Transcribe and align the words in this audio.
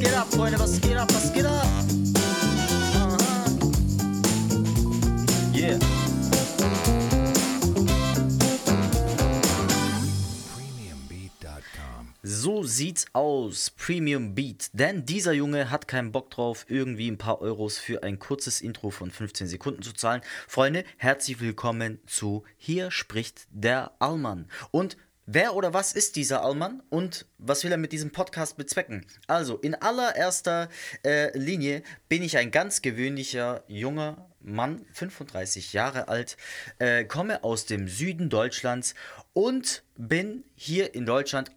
geht 0.00 0.14
ab, 0.14 0.26
Freunde? 0.30 0.58
Was 0.58 0.80
geht 0.80 0.96
ab? 0.96 1.08
Was 1.12 1.32
geht 1.32 1.44
ab? 1.44 1.66
Aha. 2.94 3.18
Yeah. 5.54 5.78
So 12.22 12.62
sieht's 12.62 13.06
aus, 13.12 13.70
Premium 13.70 14.34
Beat. 14.34 14.70
Denn 14.72 15.04
dieser 15.04 15.32
Junge 15.32 15.70
hat 15.70 15.88
keinen 15.88 16.12
Bock 16.12 16.30
drauf, 16.30 16.64
irgendwie 16.68 17.10
ein 17.10 17.18
paar 17.18 17.42
Euros 17.42 17.78
für 17.78 18.02
ein 18.02 18.18
kurzes 18.18 18.60
Intro 18.62 18.90
von 18.90 19.10
15 19.10 19.46
Sekunden 19.46 19.82
zu 19.82 19.92
zahlen. 19.92 20.22
Freunde, 20.48 20.84
herzlich 20.96 21.40
willkommen 21.40 21.98
zu 22.06 22.44
Hier 22.56 22.90
spricht 22.90 23.46
der 23.50 23.92
Allmann. 23.98 24.48
Und 24.70 24.96
wer 25.26 25.54
oder 25.54 25.74
was 25.74 25.92
ist 25.92 26.16
dieser 26.16 26.42
Allmann 26.42 26.82
und 26.90 27.26
was 27.38 27.64
will 27.64 27.72
er 27.72 27.78
mit 27.78 27.92
diesem 27.92 28.10
Podcast 28.10 28.56
bezwecken? 28.56 29.06
Also, 29.26 29.56
in 29.58 29.74
allererster 29.74 30.68
äh, 31.04 31.36
Linie 31.38 31.82
bin 32.08 32.22
ich 32.22 32.36
ein 32.36 32.50
ganz 32.50 32.82
gewöhnlicher 32.82 33.64
junger 33.68 34.30
Mann, 34.40 34.84
35 34.92 35.72
Jahre 35.72 36.08
alt, 36.08 36.36
äh, 36.78 37.04
komme 37.04 37.44
aus 37.44 37.66
dem 37.66 37.88
Süden 37.88 38.30
Deutschlands 38.30 38.94
und 39.32 39.84
bin 39.96 40.44
hier 40.54 40.94
in 40.94 41.06
Deutschland 41.06 41.50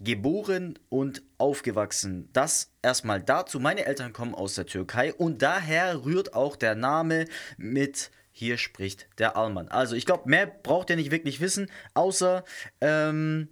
geboren 0.00 0.78
und 0.88 1.22
aufgewachsen. 1.38 2.28
Das 2.32 2.70
erstmal 2.82 3.20
dazu. 3.20 3.58
Meine 3.58 3.84
Eltern 3.84 4.12
kommen 4.12 4.34
aus 4.34 4.54
der 4.54 4.66
Türkei 4.66 5.12
und 5.12 5.42
daher 5.42 6.04
rührt 6.04 6.34
auch 6.34 6.56
der 6.56 6.74
Name 6.74 7.26
mit 7.56 8.10
hier 8.38 8.56
spricht 8.56 9.08
der 9.18 9.36
Allmann. 9.36 9.68
Also 9.68 9.96
ich 9.96 10.06
glaube, 10.06 10.28
mehr 10.28 10.46
braucht 10.46 10.90
ihr 10.90 10.96
nicht 10.96 11.10
wirklich 11.10 11.40
wissen, 11.40 11.68
außer 11.94 12.44
ähm, 12.80 13.48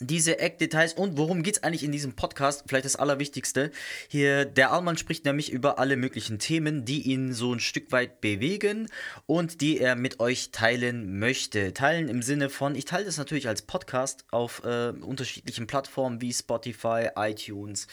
diese 0.00 0.40
Eckdetails 0.40 0.94
und 0.94 1.18
worum 1.18 1.42
geht 1.42 1.56
es 1.56 1.62
eigentlich 1.62 1.84
in 1.84 1.92
diesem 1.92 2.14
Podcast? 2.14 2.64
Vielleicht 2.66 2.84
das 2.84 2.96
Allerwichtigste. 2.96 3.70
Hier, 4.08 4.44
der 4.44 4.72
Allmann 4.72 4.96
spricht 4.96 5.24
nämlich 5.24 5.52
über 5.52 5.78
alle 5.78 5.96
möglichen 5.96 6.40
Themen, 6.40 6.84
die 6.84 7.02
ihn 7.02 7.32
so 7.32 7.52
ein 7.52 7.60
Stück 7.60 7.92
weit 7.92 8.20
bewegen 8.20 8.88
und 9.26 9.60
die 9.60 9.78
er 9.78 9.94
mit 9.94 10.18
euch 10.18 10.50
teilen 10.50 11.20
möchte. 11.20 11.72
Teilen 11.74 12.08
im 12.08 12.22
Sinne 12.22 12.50
von, 12.50 12.74
ich 12.74 12.86
teile 12.86 13.04
das 13.04 13.18
natürlich 13.18 13.46
als 13.46 13.62
Podcast 13.62 14.24
auf 14.32 14.62
äh, 14.64 14.88
unterschiedlichen 14.88 15.68
Plattformen 15.68 16.20
wie 16.20 16.32
Spotify, 16.32 17.10
iTunes, 17.14 17.86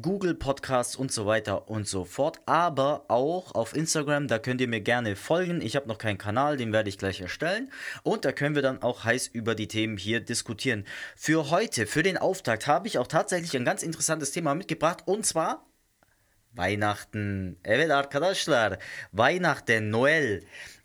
Google 0.00 0.34
Podcasts 0.34 0.94
und 0.94 1.10
so 1.10 1.26
weiter 1.26 1.68
und 1.68 1.88
so 1.88 2.04
fort. 2.04 2.40
Aber 2.46 3.06
auch 3.08 3.56
auf 3.56 3.74
Instagram, 3.74 4.28
da 4.28 4.38
könnt 4.38 4.60
ihr 4.60 4.68
mir 4.68 4.80
gerne 4.80 5.16
folgen. 5.16 5.62
Ich 5.62 5.74
habe 5.74 5.88
noch 5.88 5.98
keinen 5.98 6.18
Kanal, 6.18 6.56
den 6.56 6.72
werde 6.72 6.88
ich 6.88 6.98
gleich 6.98 7.20
erstellen. 7.20 7.72
Und 8.04 8.24
da 8.24 8.30
können 8.30 8.54
wir 8.54 8.62
dann 8.62 8.82
auch 8.82 9.02
heiß 9.02 9.26
über 9.26 9.56
die 9.56 9.68
Themen 9.68 9.96
hier 9.96 10.20
diskutieren. 10.20 10.84
Für 11.16 11.39
heute, 11.48 11.86
für 11.86 12.02
den 12.02 12.18
Auftakt, 12.18 12.66
habe 12.66 12.88
ich 12.88 12.98
auch 12.98 13.06
tatsächlich 13.06 13.56
ein 13.56 13.64
ganz 13.64 13.82
interessantes 13.82 14.32
Thema 14.32 14.54
mitgebracht 14.54 15.04
und 15.06 15.24
zwar 15.24 15.64
Weihnachten. 16.52 17.56
Evet 17.62 17.90
arkadaşlar, 17.90 18.78
Weihnachten, 19.12 19.90
Noel. 19.90 20.42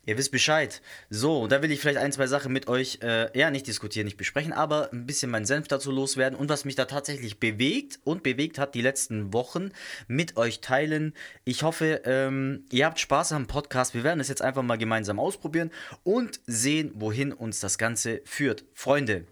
Ihr 0.08 0.20
wisst 0.20 0.32
Bescheid. 0.32 0.84
So, 1.10 1.48
da 1.48 1.64
will 1.64 1.72
ich 1.72 1.80
vielleicht 1.80 1.98
ein, 1.98 2.12
zwei 2.12 2.28
Sachen 2.28 2.54
mit 2.54 2.68
euch, 2.68 3.00
äh, 3.02 3.36
ja, 3.38 3.50
nicht 3.50 3.66
diskutieren, 3.66 4.06
nicht 4.06 4.18
besprechen, 4.18 4.54
aber 4.54 4.94
ein 4.94 5.08
bisschen 5.08 5.32
meinen 5.32 5.46
Senf 5.46 5.68
dazu 5.68 5.92
loswerden 5.92 6.38
und 6.38 6.48
was 6.48 6.64
mich 6.64 6.76
da 6.76 6.86
tatsächlich 6.86 7.40
bewegt 7.40 8.00
und 8.04 8.22
bewegt 8.22 8.60
hat 8.60 8.76
die 8.76 8.82
letzten 8.82 9.34
Wochen 9.34 9.72
mit 10.08 10.38
euch 10.38 10.62
teilen. 10.62 11.16
Ich 11.44 11.64
hoffe, 11.64 12.04
ähm, 12.06 12.66
ihr 12.72 12.86
habt 12.86 13.00
Spaß 13.00 13.32
am 13.32 13.48
Podcast. 13.48 13.96
Wir 13.96 14.04
werden 14.04 14.20
es 14.20 14.28
jetzt 14.28 14.44
einfach 14.44 14.62
mal 14.62 14.78
gemeinsam 14.78 15.20
ausprobieren 15.20 15.72
und 16.04 16.40
sehen, 16.46 16.92
wohin 16.94 17.34
uns 17.34 17.60
das 17.60 17.80
Ganze 17.80 18.22
führt. 18.26 18.64
Freunde, 18.76 19.26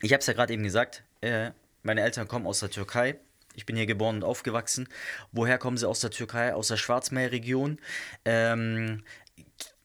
ich 0.00 0.12
habe 0.12 0.20
es 0.20 0.26
ja 0.26 0.32
gerade 0.32 0.52
eben 0.52 0.62
gesagt, 0.62 1.02
äh, 1.20 1.50
meine 1.82 2.02
Eltern 2.02 2.28
kommen 2.28 2.46
aus 2.46 2.60
der 2.60 2.70
Türkei. 2.70 3.18
Ich 3.54 3.66
bin 3.66 3.76
hier 3.76 3.86
geboren 3.86 4.16
und 4.16 4.24
aufgewachsen. 4.24 4.88
Woher 5.32 5.58
kommen 5.58 5.76
sie 5.76 5.88
aus 5.88 6.00
der 6.00 6.10
Türkei? 6.10 6.54
Aus 6.54 6.68
der 6.68 6.76
Schwarzmeerregion. 6.76 7.78
Ähm, 8.24 9.02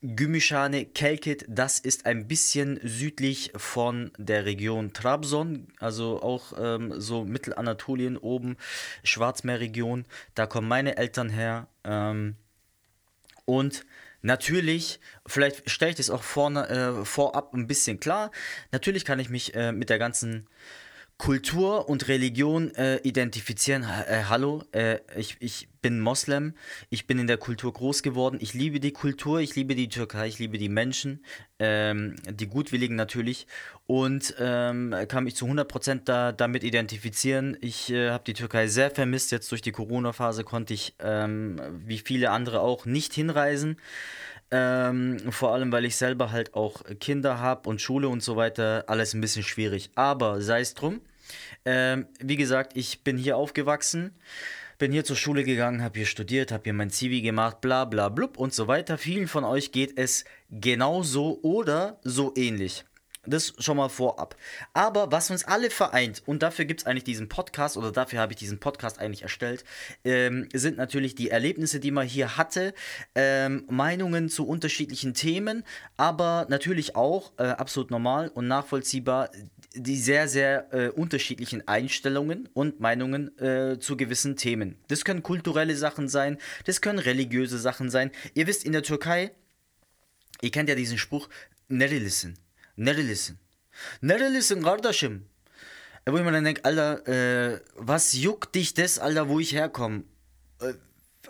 Gümüşhane, 0.04 0.86
Kelkit, 0.86 1.46
das 1.48 1.80
ist 1.80 2.06
ein 2.06 2.28
bisschen 2.28 2.78
südlich 2.84 3.54
von 3.56 4.12
der 4.18 4.44
Region 4.44 4.92
Trabzon, 4.92 5.70
also 5.80 6.22
auch 6.22 6.52
ähm, 6.60 7.00
so 7.00 7.24
Mittelanatolien 7.24 8.18
oben, 8.18 8.58
Schwarzmeerregion. 9.06 10.04
Da 10.36 10.46
kommen 10.46 10.68
meine 10.68 10.98
Eltern 10.98 11.30
her. 11.30 11.68
Ähm, 11.86 12.36
und 13.46 13.86
natürlich, 14.24 15.00
vielleicht 15.28 15.70
stelle 15.70 15.92
ich 15.92 15.98
das 15.98 16.10
auch 16.10 16.24
vorne, 16.24 16.68
äh, 16.70 17.06
vorab 17.06 17.54
ein 17.54 17.68
bisschen 17.68 18.00
klar, 18.00 18.32
natürlich 18.72 19.06
kann 19.06 19.20
ich 19.20 19.30
mich 19.30 19.54
äh, 19.54 19.72
mit 19.72 19.90
der 19.90 20.00
ganzen 20.00 20.48
Kultur 21.24 21.88
und 21.88 22.10
Religion 22.10 22.76
äh, 22.76 22.98
identifizieren. 22.98 23.88
Ha- 23.88 24.04
Äh, 24.10 24.24
hallo, 24.28 24.62
äh, 24.74 25.00
ich, 25.16 25.38
ich 25.40 25.70
bin 25.82 26.02
Moslem, 26.02 26.54
ich 26.90 27.08
bin 27.08 27.18
in 27.18 27.28
der 27.28 27.38
Kultur 27.38 27.72
groß 27.72 28.04
geworden, 28.04 28.40
ich 28.42 28.54
liebe 28.54 28.82
die 28.82 28.92
Kultur, 28.92 29.40
ich 29.40 29.56
liebe 29.56 29.74
die 29.74 29.88
Türkei, 29.88 30.28
ich 30.28 30.40
liebe 30.40 30.58
die 30.58 30.68
Menschen, 30.68 31.24
ähm, 31.60 32.18
die 32.30 32.48
Gutwilligen 32.48 32.98
natürlich 32.98 33.48
und 33.86 34.36
ähm, 34.38 34.94
kann 35.08 35.24
mich 35.24 35.38
zu 35.38 35.46
100% 35.46 36.02
da, 36.04 36.34
damit 36.34 36.62
identifizieren. 36.66 37.56
Ich 37.62 37.90
äh, 37.90 38.10
habe 38.10 38.26
die 38.26 38.34
Türkei 38.34 38.68
sehr 38.68 38.92
vermisst, 38.92 39.32
jetzt 39.32 39.50
durch 39.50 39.62
die 39.62 39.72
Corona-Phase 39.72 40.44
konnte 40.44 40.74
ich, 40.74 40.94
ähm, 41.00 41.56
wie 41.86 42.00
viele 42.00 42.32
andere 42.32 42.60
auch, 42.60 42.86
nicht 42.86 43.14
hinreisen. 43.14 43.78
Ähm, 44.52 45.32
vor 45.32 45.54
allem, 45.54 45.72
weil 45.72 45.86
ich 45.86 45.96
selber 45.96 46.34
halt 46.34 46.54
auch 46.54 46.84
Kinder 47.00 47.40
habe 47.40 47.70
und 47.70 47.80
Schule 47.80 48.10
und 48.10 48.22
so 48.22 48.36
weiter, 48.36 48.84
alles 48.88 49.14
ein 49.14 49.22
bisschen 49.22 49.44
schwierig. 49.44 49.90
Aber 49.96 50.42
sei 50.42 50.60
es 50.60 50.74
drum. 50.74 51.00
Ähm, 51.66 52.08
wie 52.20 52.38
gesagt, 52.38 52.76
ich 52.76 53.04
bin 53.04 53.18
hier 53.18 53.38
aufgewachsen, 53.38 54.16
bin 54.78 54.92
hier 54.92 55.06
zur 55.06 55.16
Schule 55.16 55.44
gegangen, 55.44 55.82
habe 55.82 56.00
hier 56.00 56.06
studiert, 56.06 56.52
habe 56.52 56.64
hier 56.66 56.74
mein 56.74 56.90
Zivi 56.90 57.22
gemacht, 57.22 57.62
bla 57.62 57.86
bla 57.86 58.10
blub 58.10 58.38
und 58.38 58.54
so 58.54 58.68
weiter. 58.68 58.98
Vielen 58.98 59.28
von 59.28 59.44
euch 59.44 59.72
geht 59.72 59.98
es 59.98 60.26
genauso 60.50 61.40
oder 61.42 62.00
so 62.04 62.34
ähnlich. 62.36 62.86
Das 63.26 63.54
schon 63.58 63.78
mal 63.78 63.88
vorab. 63.88 64.36
Aber 64.74 65.14
was 65.14 65.32
uns 65.32 65.46
alle 65.46 65.70
vereint, 65.70 66.22
und 66.26 66.44
dafür 66.44 66.66
gibt 66.66 66.82
es 66.82 66.86
eigentlich 66.86 67.06
diesen 67.06 67.30
Podcast, 67.30 67.78
oder 67.78 67.94
dafür 67.94 68.20
habe 68.20 68.34
ich 68.34 68.38
diesen 68.38 68.60
Podcast 68.60 69.00
eigentlich 69.00 69.22
erstellt, 69.22 69.64
ähm, 70.04 70.50
sind 70.52 70.76
natürlich 70.76 71.16
die 71.16 71.30
Erlebnisse, 71.30 71.80
die 71.80 71.92
man 71.92 72.06
hier 72.06 72.36
hatte, 72.36 72.74
ähm, 73.16 73.66
Meinungen 73.70 74.28
zu 74.28 74.46
unterschiedlichen 74.46 75.14
Themen, 75.14 75.64
aber 75.96 76.48
natürlich 76.50 76.98
auch 76.98 77.32
äh, 77.38 77.44
absolut 77.44 77.92
normal 77.92 78.28
und 78.28 78.50
nachvollziehbar 78.50 79.30
die 79.74 79.98
sehr, 79.98 80.28
sehr 80.28 80.74
äh, 80.74 80.90
unterschiedlichen 80.90 81.68
Einstellungen 81.68 82.48
und 82.54 82.80
Meinungen 82.80 83.38
äh, 83.40 83.80
zu 83.80 83.98
gewissen 83.98 84.36
Themen. 84.36 84.78
Das 84.88 85.04
können 85.04 85.24
kulturelle 85.24 85.76
Sachen 85.76 86.08
sein, 86.08 86.38
das 86.66 86.82
können 86.82 87.00
religiöse 87.00 87.58
Sachen 87.58 87.90
sein. 87.90 88.12
Ihr 88.34 88.48
wisst, 88.48 88.66
in 88.66 88.72
der 88.72 88.84
Türkei, 88.84 89.32
ihr 90.42 90.52
kennt 90.52 90.70
ja 90.70 90.76
diesen 90.76 90.98
Spruch, 90.98 91.30
nerelisin. 91.68 92.36
Nerelisin. 92.76 93.40
Nerelisin. 94.02 94.64
Äh, 94.64 96.12
Wo 96.12 96.18
ich 96.18 96.24
mir 96.24 96.32
dann 96.32 96.44
denke, 96.44 96.66
Alter, 96.66 97.08
äh, 97.08 97.62
was 97.76 98.14
juckt 98.14 98.56
dich 98.56 98.74
das, 98.74 99.00
Alter, 99.00 99.30
wo 99.30 99.40
ich 99.40 99.54
herkomme? 99.54 100.04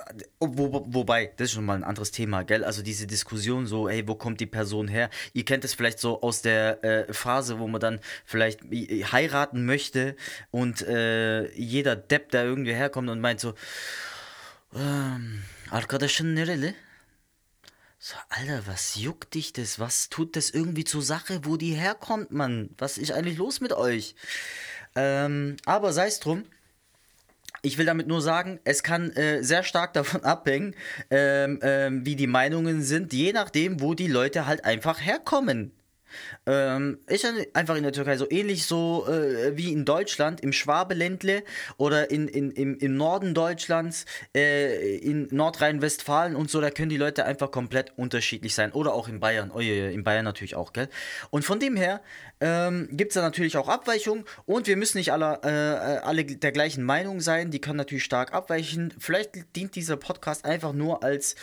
Äh, 0.07 0.23
wo, 0.39 0.71
wo, 0.71 0.85
wobei, 0.87 1.31
das 1.37 1.45
ist 1.45 1.51
schon 1.53 1.65
mal 1.65 1.75
ein 1.75 1.83
anderes 1.83 2.11
Thema, 2.11 2.43
gell? 2.43 2.63
Also 2.63 2.81
diese 2.81 3.07
Diskussion 3.07 3.67
so, 3.67 3.87
ey, 3.87 4.07
wo 4.07 4.15
kommt 4.15 4.39
die 4.39 4.45
Person 4.45 4.87
her? 4.87 5.09
Ihr 5.33 5.45
kennt 5.45 5.65
es 5.65 5.73
vielleicht 5.73 5.99
so 5.99 6.21
aus 6.21 6.41
der 6.41 6.83
äh, 6.83 7.13
Phase, 7.13 7.59
wo 7.59 7.67
man 7.67 7.81
dann 7.81 7.99
vielleicht 8.25 8.61
äh, 8.71 9.03
heiraten 9.03 9.65
möchte 9.65 10.15
und 10.51 10.81
äh, 10.81 11.51
jeder 11.53 11.95
Depp, 11.95 12.29
der 12.31 12.43
irgendwie 12.45 12.73
herkommt 12.73 13.09
und 13.09 13.19
meint 13.19 13.39
so, 13.39 13.53
ähm, 14.75 15.43
arkadaşın 15.71 16.35
nereli? 16.35 16.75
So, 17.99 18.15
Alter, 18.29 18.67
was 18.67 18.97
juckt 18.97 19.33
dich 19.33 19.53
das? 19.53 19.79
Was 19.79 20.09
tut 20.09 20.35
das 20.35 20.49
irgendwie 20.49 20.83
zur 20.83 21.01
Sache, 21.01 21.45
wo 21.45 21.57
die 21.57 21.73
herkommt, 21.73 22.31
Mann? 22.31 22.69
Was 22.77 22.97
ist 22.97 23.11
eigentlich 23.11 23.37
los 23.37 23.61
mit 23.61 23.71
euch? 23.71 24.15
Ähm, 24.95 25.55
aber 25.65 25.93
sei 25.93 26.07
es 26.07 26.19
drum. 26.19 26.43
Ich 27.65 27.77
will 27.77 27.85
damit 27.85 28.07
nur 28.07 28.21
sagen, 28.21 28.59
es 28.65 28.83
kann 28.83 29.11
äh, 29.11 29.41
sehr 29.41 29.63
stark 29.63 29.93
davon 29.93 30.23
abhängen, 30.25 30.75
ähm, 31.09 31.59
ähm, 31.61 32.05
wie 32.05 32.17
die 32.17 32.27
Meinungen 32.27 32.81
sind, 32.81 33.13
je 33.13 33.31
nachdem, 33.31 33.79
wo 33.79 33.93
die 33.93 34.07
Leute 34.07 34.45
halt 34.45 34.65
einfach 34.65 34.99
herkommen. 34.99 35.71
Ähm, 36.45 36.99
ist 37.07 37.25
einfach 37.53 37.75
in 37.75 37.83
der 37.83 37.91
Türkei 37.91 38.17
so 38.17 38.29
ähnlich 38.29 38.65
so 38.65 39.07
äh, 39.07 39.57
wie 39.57 39.71
in 39.71 39.85
Deutschland, 39.85 40.41
im 40.41 40.53
Schwabeländle 40.53 41.43
oder 41.77 42.11
in, 42.11 42.27
in, 42.27 42.51
im, 42.51 42.77
im 42.77 42.97
Norden 42.97 43.33
Deutschlands, 43.33 44.05
äh, 44.35 44.97
in 44.97 45.27
Nordrhein-Westfalen 45.31 46.35
und 46.35 46.51
so, 46.51 46.61
da 46.61 46.69
können 46.69 46.89
die 46.89 46.97
Leute 46.97 47.25
einfach 47.25 47.49
komplett 47.49 47.93
unterschiedlich 47.97 48.53
sein. 48.53 48.71
Oder 48.73 48.93
auch 48.93 49.07
in 49.07 49.19
Bayern, 49.19 49.51
oh, 49.53 49.59
in 49.59 50.03
Bayern 50.03 50.25
natürlich 50.25 50.55
auch, 50.55 50.73
gell? 50.73 50.89
Und 51.29 51.45
von 51.45 51.59
dem 51.59 51.75
her 51.75 52.01
ähm, 52.43 52.89
gibt 52.91 53.11
es 53.11 53.15
da 53.15 53.21
natürlich 53.21 53.55
auch 53.55 53.69
Abweichungen 53.69 54.25
und 54.45 54.67
wir 54.67 54.75
müssen 54.75 54.97
nicht 54.97 55.13
alle, 55.13 55.39
äh, 55.43 56.05
alle 56.05 56.25
der 56.25 56.51
gleichen 56.51 56.83
Meinung 56.83 57.21
sein. 57.21 57.51
Die 57.51 57.61
können 57.61 57.77
natürlich 57.77 58.03
stark 58.03 58.33
abweichen. 58.33 58.93
Vielleicht 58.99 59.55
dient 59.55 59.75
dieser 59.75 59.95
Podcast 59.95 60.43
einfach 60.43 60.73
nur 60.73 61.03
als 61.03 61.35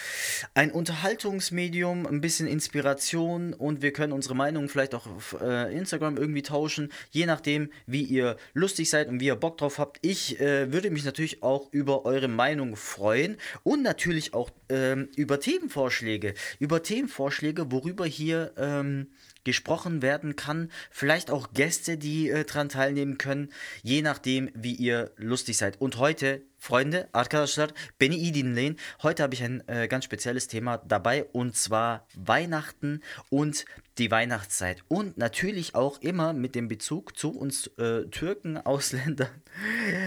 ein 0.52 0.70
Unterhaltungsmedium, 0.70 2.06
ein 2.06 2.20
bisschen 2.20 2.46
Inspiration 2.46 3.54
und 3.54 3.80
wir 3.80 3.94
können 3.94 4.12
unsere 4.12 4.36
Meinung 4.36 4.68
vielleicht 4.68 4.94
auch 4.94 5.06
auf 5.06 5.38
äh, 5.40 5.74
Instagram 5.74 6.18
irgendwie 6.18 6.42
tauschen, 6.42 6.92
je 7.10 7.24
nachdem, 7.24 7.70
wie 7.86 8.02
ihr 8.02 8.36
lustig 8.52 8.90
seid 8.90 9.08
und 9.08 9.20
wie 9.20 9.26
ihr 9.26 9.36
Bock 9.36 9.56
drauf 9.56 9.78
habt. 9.78 9.98
Ich 10.02 10.38
äh, 10.38 10.70
würde 10.70 10.90
mich 10.90 11.06
natürlich 11.06 11.42
auch 11.42 11.72
über 11.72 12.04
eure 12.04 12.28
Meinung 12.28 12.76
freuen 12.76 13.38
und 13.62 13.82
natürlich 13.82 14.34
auch 14.34 14.50
ähm, 14.68 15.08
über 15.16 15.40
Themenvorschläge. 15.40 16.34
Über 16.58 16.82
Themenvorschläge, 16.82 17.72
worüber 17.72 18.04
hier 18.04 18.52
ähm, 18.58 19.06
gesprochen 19.44 20.02
werden 20.02 20.36
kann. 20.36 20.70
Vielleicht 20.90 21.30
auch 21.30 21.52
Gäste, 21.52 21.98
die 21.98 22.28
äh, 22.28 22.44
daran 22.44 22.68
teilnehmen 22.68 23.18
können, 23.18 23.50
je 23.82 24.02
nachdem, 24.02 24.50
wie 24.54 24.74
ihr 24.74 25.12
lustig 25.16 25.56
seid. 25.56 25.80
Und 25.80 25.98
heute, 25.98 26.42
Freunde, 26.58 27.08
Arkadaşlar, 27.12 27.68
Beni 27.98 28.16
iyi 28.16 28.76
Heute 29.02 29.22
habe 29.22 29.34
ich 29.34 29.42
ein 29.42 29.66
äh, 29.66 29.88
ganz 29.88 30.04
spezielles 30.04 30.46
Thema 30.46 30.78
dabei 30.78 31.24
und 31.24 31.56
zwar 31.56 32.06
Weihnachten 32.14 33.00
und 33.30 33.64
die 33.98 34.10
Weihnachtszeit. 34.10 34.84
Und 34.88 35.16
natürlich 35.16 35.74
auch 35.74 36.00
immer 36.02 36.32
mit 36.32 36.54
dem 36.54 36.68
Bezug 36.68 37.16
zu 37.16 37.30
uns 37.30 37.68
äh, 37.78 38.04
Türken, 38.10 38.56
Ausländern, 38.64 39.42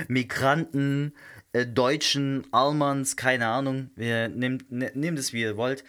Migranten, 0.08 1.14
äh, 1.54 1.66
Deutschen, 1.66 2.46
Almans, 2.52 3.16
keine 3.16 3.48
Ahnung. 3.48 3.90
Nehmt, 3.96 4.72
ne, 4.72 4.92
nehmt 4.94 5.20
es, 5.20 5.34
wie 5.34 5.42
ihr 5.42 5.58
wollt 5.58 5.84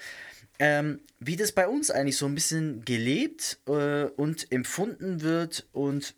ähm, 0.59 1.01
wie 1.19 1.37
das 1.37 1.53
bei 1.53 1.67
uns 1.69 1.91
eigentlich 1.91 2.17
so 2.17 2.27
ein 2.27 2.35
bisschen 2.35 2.85
gelebt 2.85 3.59
äh, 3.67 4.05
und 4.05 4.51
empfunden 4.53 5.23
wird. 5.23 5.67
Und 5.73 6.15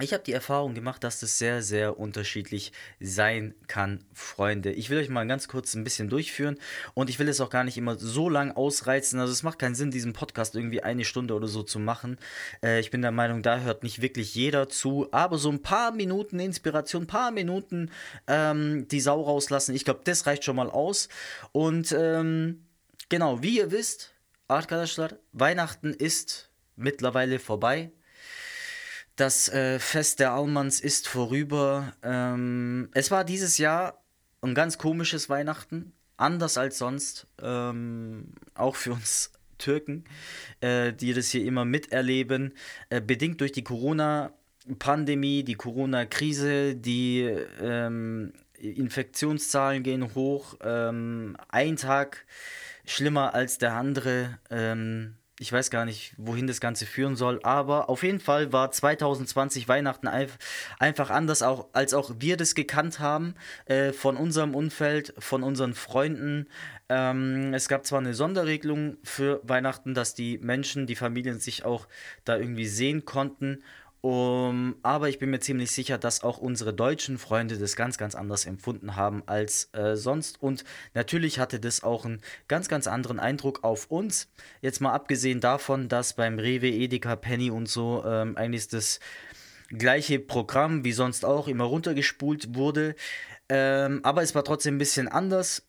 ich 0.00 0.12
habe 0.12 0.24
die 0.24 0.32
Erfahrung 0.32 0.74
gemacht, 0.74 1.04
dass 1.04 1.20
das 1.20 1.38
sehr, 1.38 1.62
sehr 1.62 2.00
unterschiedlich 2.00 2.72
sein 2.98 3.54
kann, 3.68 4.02
Freunde. 4.12 4.72
Ich 4.72 4.90
will 4.90 4.98
euch 4.98 5.08
mal 5.08 5.24
ganz 5.24 5.46
kurz 5.46 5.74
ein 5.74 5.84
bisschen 5.84 6.08
durchführen 6.08 6.58
und 6.94 7.10
ich 7.10 7.20
will 7.20 7.28
es 7.28 7.40
auch 7.40 7.48
gar 7.48 7.62
nicht 7.62 7.76
immer 7.76 7.94
so 7.94 8.28
lang 8.28 8.50
ausreizen. 8.50 9.20
Also 9.20 9.32
es 9.32 9.44
macht 9.44 9.60
keinen 9.60 9.76
Sinn, 9.76 9.92
diesen 9.92 10.12
Podcast 10.12 10.56
irgendwie 10.56 10.82
eine 10.82 11.04
Stunde 11.04 11.34
oder 11.34 11.46
so 11.46 11.62
zu 11.62 11.78
machen. 11.78 12.18
Äh, 12.60 12.80
ich 12.80 12.90
bin 12.90 13.02
der 13.02 13.12
Meinung, 13.12 13.42
da 13.42 13.60
hört 13.60 13.84
nicht 13.84 14.02
wirklich 14.02 14.34
jeder 14.34 14.68
zu, 14.68 15.06
aber 15.12 15.38
so 15.38 15.50
ein 15.50 15.62
paar 15.62 15.92
Minuten 15.92 16.40
Inspiration, 16.40 17.04
ein 17.04 17.06
paar 17.06 17.30
Minuten 17.30 17.92
ähm, 18.26 18.88
die 18.88 19.00
Sau 19.00 19.22
rauslassen, 19.22 19.76
ich 19.76 19.84
glaube, 19.84 20.00
das 20.02 20.26
reicht 20.26 20.42
schon 20.42 20.56
mal 20.56 20.70
aus. 20.70 21.08
Und 21.52 21.94
ähm, 21.96 22.64
Genau, 23.14 23.40
wie 23.44 23.58
ihr 23.58 23.70
wisst, 23.70 24.12
Arkadaşlar, 24.48 25.12
Weihnachten 25.32 25.94
ist 25.94 26.50
mittlerweile 26.74 27.38
vorbei. 27.38 27.92
Das 29.14 29.48
äh, 29.50 29.78
Fest 29.78 30.18
der 30.18 30.32
Almans 30.32 30.80
ist 30.80 31.06
vorüber. 31.06 31.92
Ähm, 32.02 32.88
es 32.92 33.12
war 33.12 33.22
dieses 33.22 33.56
Jahr 33.58 34.02
ein 34.42 34.56
ganz 34.56 34.78
komisches 34.78 35.28
Weihnachten, 35.28 35.92
anders 36.16 36.58
als 36.58 36.78
sonst, 36.78 37.28
ähm, 37.40 38.32
auch 38.56 38.74
für 38.74 38.94
uns 38.94 39.30
Türken, 39.58 40.06
äh, 40.60 40.92
die 40.92 41.14
das 41.14 41.28
hier 41.28 41.44
immer 41.44 41.64
miterleben, 41.64 42.54
äh, 42.90 43.00
bedingt 43.00 43.40
durch 43.40 43.52
die 43.52 43.62
Corona-Pandemie, 43.62 45.44
die 45.44 45.54
Corona-Krise, 45.54 46.74
die 46.74 47.20
ähm, 47.60 48.32
Infektionszahlen 48.58 49.84
gehen 49.84 50.16
hoch. 50.16 50.56
Ähm, 50.62 51.36
ein 51.48 51.76
Tag 51.76 52.26
schlimmer 52.84 53.34
als 53.34 53.58
der 53.58 53.74
andere. 53.74 54.38
Ähm, 54.50 55.16
ich 55.40 55.52
weiß 55.52 55.70
gar 55.70 55.84
nicht, 55.84 56.14
wohin 56.16 56.46
das 56.46 56.60
Ganze 56.60 56.86
führen 56.86 57.16
soll, 57.16 57.40
aber 57.42 57.88
auf 57.88 58.04
jeden 58.04 58.20
Fall 58.20 58.52
war 58.52 58.70
2020 58.70 59.66
Weihnachten 59.66 60.06
einfach 60.06 61.10
anders, 61.10 61.42
auch, 61.42 61.66
als 61.72 61.92
auch 61.92 62.12
wir 62.20 62.36
das 62.36 62.54
gekannt 62.54 63.00
haben 63.00 63.34
äh, 63.66 63.92
von 63.92 64.16
unserem 64.16 64.54
Umfeld, 64.54 65.12
von 65.18 65.42
unseren 65.42 65.74
Freunden. 65.74 66.46
Ähm, 66.88 67.52
es 67.52 67.68
gab 67.68 67.84
zwar 67.84 67.98
eine 67.98 68.14
Sonderregelung 68.14 68.98
für 69.02 69.40
Weihnachten, 69.42 69.92
dass 69.92 70.14
die 70.14 70.38
Menschen, 70.38 70.86
die 70.86 70.96
Familien 70.96 71.40
sich 71.40 71.64
auch 71.64 71.88
da 72.24 72.36
irgendwie 72.36 72.66
sehen 72.66 73.04
konnten 73.04 73.62
um, 74.04 74.76
aber 74.82 75.08
ich 75.08 75.18
bin 75.18 75.30
mir 75.30 75.40
ziemlich 75.40 75.70
sicher, 75.70 75.96
dass 75.96 76.22
auch 76.22 76.36
unsere 76.36 76.74
deutschen 76.74 77.16
Freunde 77.16 77.56
das 77.56 77.74
ganz, 77.74 77.96
ganz 77.96 78.14
anders 78.14 78.44
empfunden 78.44 78.96
haben 78.96 79.22
als 79.24 79.70
äh, 79.72 79.96
sonst. 79.96 80.42
Und 80.42 80.62
natürlich 80.92 81.38
hatte 81.38 81.58
das 81.58 81.82
auch 81.82 82.04
einen 82.04 82.20
ganz, 82.46 82.68
ganz 82.68 82.86
anderen 82.86 83.18
Eindruck 83.18 83.64
auf 83.64 83.90
uns. 83.90 84.28
Jetzt 84.60 84.82
mal 84.82 84.92
abgesehen 84.92 85.40
davon, 85.40 85.88
dass 85.88 86.12
beim 86.16 86.38
Rewe, 86.38 86.68
Edeka, 86.68 87.16
Penny 87.16 87.50
und 87.50 87.66
so 87.66 88.04
ähm, 88.04 88.36
eigentlich 88.36 88.68
das 88.68 89.00
gleiche 89.70 90.18
Programm 90.18 90.84
wie 90.84 90.92
sonst 90.92 91.24
auch 91.24 91.48
immer 91.48 91.64
runtergespult 91.64 92.54
wurde. 92.54 92.96
Ähm, 93.48 94.00
aber 94.02 94.22
es 94.22 94.34
war 94.34 94.44
trotzdem 94.44 94.74
ein 94.74 94.78
bisschen 94.78 95.08
anders. 95.08 95.62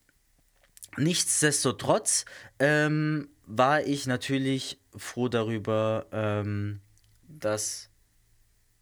Nichtsdestotrotz 0.97 2.25
ähm, 2.59 3.29
war 3.45 3.83
ich 3.83 4.07
natürlich 4.07 4.77
froh 4.93 5.29
darüber, 5.29 6.07
ähm, 6.11 6.81
dass 7.29 7.91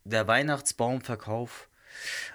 der 0.05 0.27
Weihnachtsbaumverkauf 0.27 1.69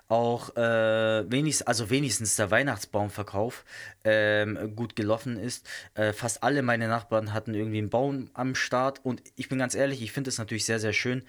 auch 0.08 0.56
äh, 0.56 1.30
wenigstens, 1.30 1.66
also 1.66 1.90
wenigstens 1.90 2.36
der 2.36 2.50
Weihnachtsbaumverkauf 2.50 3.64
ähm, 4.04 4.74
gut 4.76 4.96
gelaufen 4.96 5.38
ist. 5.38 5.68
Äh, 5.94 6.12
fast 6.12 6.42
alle 6.42 6.62
meine 6.62 6.88
Nachbarn 6.88 7.32
hatten 7.32 7.54
irgendwie 7.54 7.78
einen 7.78 7.90
Baum 7.90 8.30
am 8.34 8.54
Start 8.54 9.04
und 9.04 9.22
ich 9.36 9.48
bin 9.48 9.58
ganz 9.58 9.74
ehrlich, 9.74 10.02
ich 10.02 10.12
finde 10.12 10.30
es 10.30 10.38
natürlich 10.38 10.64
sehr, 10.64 10.80
sehr 10.80 10.92
schön. 10.92 11.24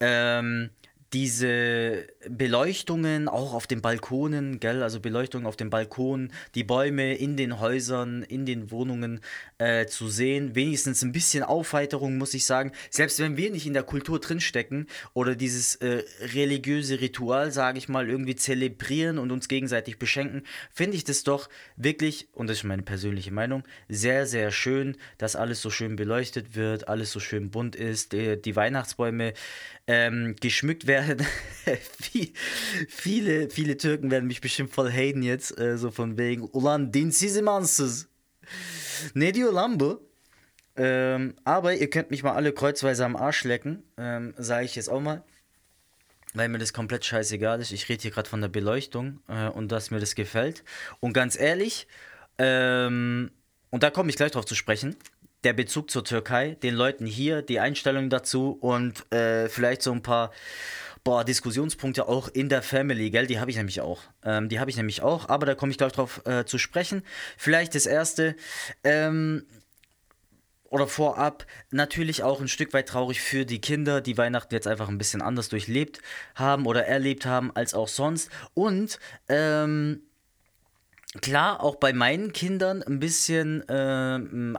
Ähm, 0.00 0.70
diese 1.14 2.08
Beleuchtungen 2.28 3.28
auch 3.28 3.54
auf 3.54 3.68
den 3.68 3.80
Balkonen, 3.80 4.58
gell, 4.58 4.82
also 4.82 4.98
Beleuchtungen 4.98 5.46
auf 5.46 5.54
den 5.54 5.70
Balkonen, 5.70 6.32
die 6.56 6.64
Bäume 6.64 7.14
in 7.14 7.36
den 7.36 7.60
Häusern, 7.60 8.24
in 8.24 8.46
den 8.46 8.72
Wohnungen 8.72 9.20
äh, 9.58 9.86
zu 9.86 10.08
sehen, 10.08 10.56
wenigstens 10.56 11.02
ein 11.02 11.12
bisschen 11.12 11.44
Aufheiterung, 11.44 12.18
muss 12.18 12.34
ich 12.34 12.44
sagen. 12.44 12.72
Selbst 12.90 13.20
wenn 13.20 13.36
wir 13.36 13.52
nicht 13.52 13.64
in 13.64 13.74
der 13.74 13.84
Kultur 13.84 14.18
drinstecken 14.18 14.88
oder 15.12 15.36
dieses 15.36 15.76
äh, 15.76 16.02
religiöse 16.34 17.00
Ritual, 17.00 17.52
sage 17.52 17.78
ich 17.78 17.88
mal, 17.88 18.10
irgendwie 18.10 18.34
zelebrieren 18.34 19.18
und 19.18 19.30
uns 19.30 19.46
gegenseitig 19.46 20.00
beschenken, 20.00 20.42
finde 20.72 20.96
ich 20.96 21.04
das 21.04 21.22
doch 21.22 21.48
wirklich, 21.76 22.26
und 22.32 22.48
das 22.50 22.58
ist 22.58 22.64
meine 22.64 22.82
persönliche 22.82 23.30
Meinung, 23.30 23.62
sehr, 23.88 24.26
sehr 24.26 24.50
schön, 24.50 24.96
dass 25.18 25.36
alles 25.36 25.62
so 25.62 25.70
schön 25.70 25.94
beleuchtet 25.94 26.56
wird, 26.56 26.88
alles 26.88 27.12
so 27.12 27.20
schön 27.20 27.50
bunt 27.50 27.76
ist, 27.76 28.12
die, 28.12 28.42
die 28.42 28.56
Weihnachtsbäume 28.56 29.32
ähm, 29.86 30.36
geschmückt 30.40 30.86
werden. 30.86 31.26
viele, 32.88 33.50
viele 33.50 33.76
Türken 33.76 34.10
werden 34.10 34.26
mich 34.26 34.40
bestimmt 34.40 34.72
voll 34.72 34.90
haten 34.90 35.22
jetzt, 35.22 35.58
äh, 35.58 35.76
so 35.76 35.90
von 35.90 36.16
wegen, 36.16 36.48
ulan 36.52 36.92
dinsiz 36.92 37.36
imansız. 37.36 38.08
Ne 39.14 39.32
diyor 39.32 39.52
lan 39.52 39.78
bu? 39.78 40.00
Ähm, 40.76 41.34
aber 41.44 41.74
ihr 41.74 41.88
könnt 41.88 42.10
mich 42.10 42.22
mal 42.22 42.32
alle 42.32 42.52
kreuzweise 42.52 43.04
am 43.04 43.16
Arsch 43.16 43.44
lecken, 43.44 43.82
ähm, 43.96 44.34
sage 44.36 44.64
ich 44.64 44.74
jetzt 44.74 44.88
auch 44.88 45.00
mal. 45.00 45.22
Weil 46.34 46.48
mir 46.48 46.58
das 46.58 46.72
komplett 46.72 47.04
scheißegal 47.04 47.60
ist. 47.60 47.70
Ich 47.70 47.88
rede 47.88 48.02
hier 48.02 48.10
gerade 48.10 48.28
von 48.28 48.40
der 48.40 48.48
Beleuchtung 48.48 49.20
äh, 49.28 49.48
und 49.48 49.70
dass 49.70 49.92
mir 49.92 50.00
das 50.00 50.16
gefällt. 50.16 50.64
Und 50.98 51.12
ganz 51.12 51.38
ehrlich, 51.38 51.86
ähm, 52.38 53.30
und 53.70 53.82
da 53.84 53.90
komme 53.90 54.10
ich 54.10 54.16
gleich 54.16 54.32
drauf 54.32 54.44
zu 54.44 54.56
sprechen, 54.56 54.96
der 55.44 55.52
Bezug 55.52 55.90
zur 55.90 56.04
Türkei, 56.04 56.56
den 56.62 56.74
Leuten 56.74 57.06
hier, 57.06 57.42
die 57.42 57.60
Einstellung 57.60 58.10
dazu 58.10 58.56
und 58.60 59.10
äh, 59.12 59.48
vielleicht 59.48 59.82
so 59.82 59.92
ein 59.92 60.02
paar 60.02 60.30
boah, 61.04 61.22
Diskussionspunkte 61.22 62.08
auch 62.08 62.28
in 62.28 62.48
der 62.48 62.62
Family, 62.62 63.10
gell? 63.10 63.26
Die 63.26 63.38
habe 63.38 63.50
ich 63.50 63.58
nämlich 63.58 63.82
auch. 63.82 64.02
Ähm, 64.24 64.48
die 64.48 64.58
habe 64.58 64.70
ich 64.70 64.76
nämlich 64.76 65.02
auch, 65.02 65.28
aber 65.28 65.44
da 65.44 65.54
komme 65.54 65.70
ich 65.70 65.78
gleich 65.78 65.92
drauf 65.92 66.22
äh, 66.24 66.46
zu 66.46 66.58
sprechen. 66.58 67.02
Vielleicht 67.36 67.74
das 67.74 67.86
erste. 67.86 68.34
Ähm, 68.82 69.44
oder 70.70 70.88
vorab 70.88 71.46
natürlich 71.70 72.24
auch 72.24 72.40
ein 72.40 72.48
Stück 72.48 72.72
weit 72.72 72.88
traurig 72.88 73.20
für 73.20 73.44
die 73.44 73.60
Kinder, 73.60 74.00
die 74.00 74.18
Weihnachten 74.18 74.52
jetzt 74.54 74.66
einfach 74.66 74.88
ein 74.88 74.98
bisschen 74.98 75.22
anders 75.22 75.48
durchlebt 75.48 76.00
haben 76.34 76.66
oder 76.66 76.86
erlebt 76.86 77.26
haben 77.26 77.54
als 77.54 77.74
auch 77.74 77.86
sonst. 77.86 78.28
Und 78.54 78.98
ähm, 79.28 80.02
Klar, 81.20 81.62
auch 81.62 81.76
bei 81.76 81.92
meinen 81.92 82.32
Kindern 82.32 82.82
ein 82.82 82.98
bisschen 82.98 83.66
äh, 83.68 83.74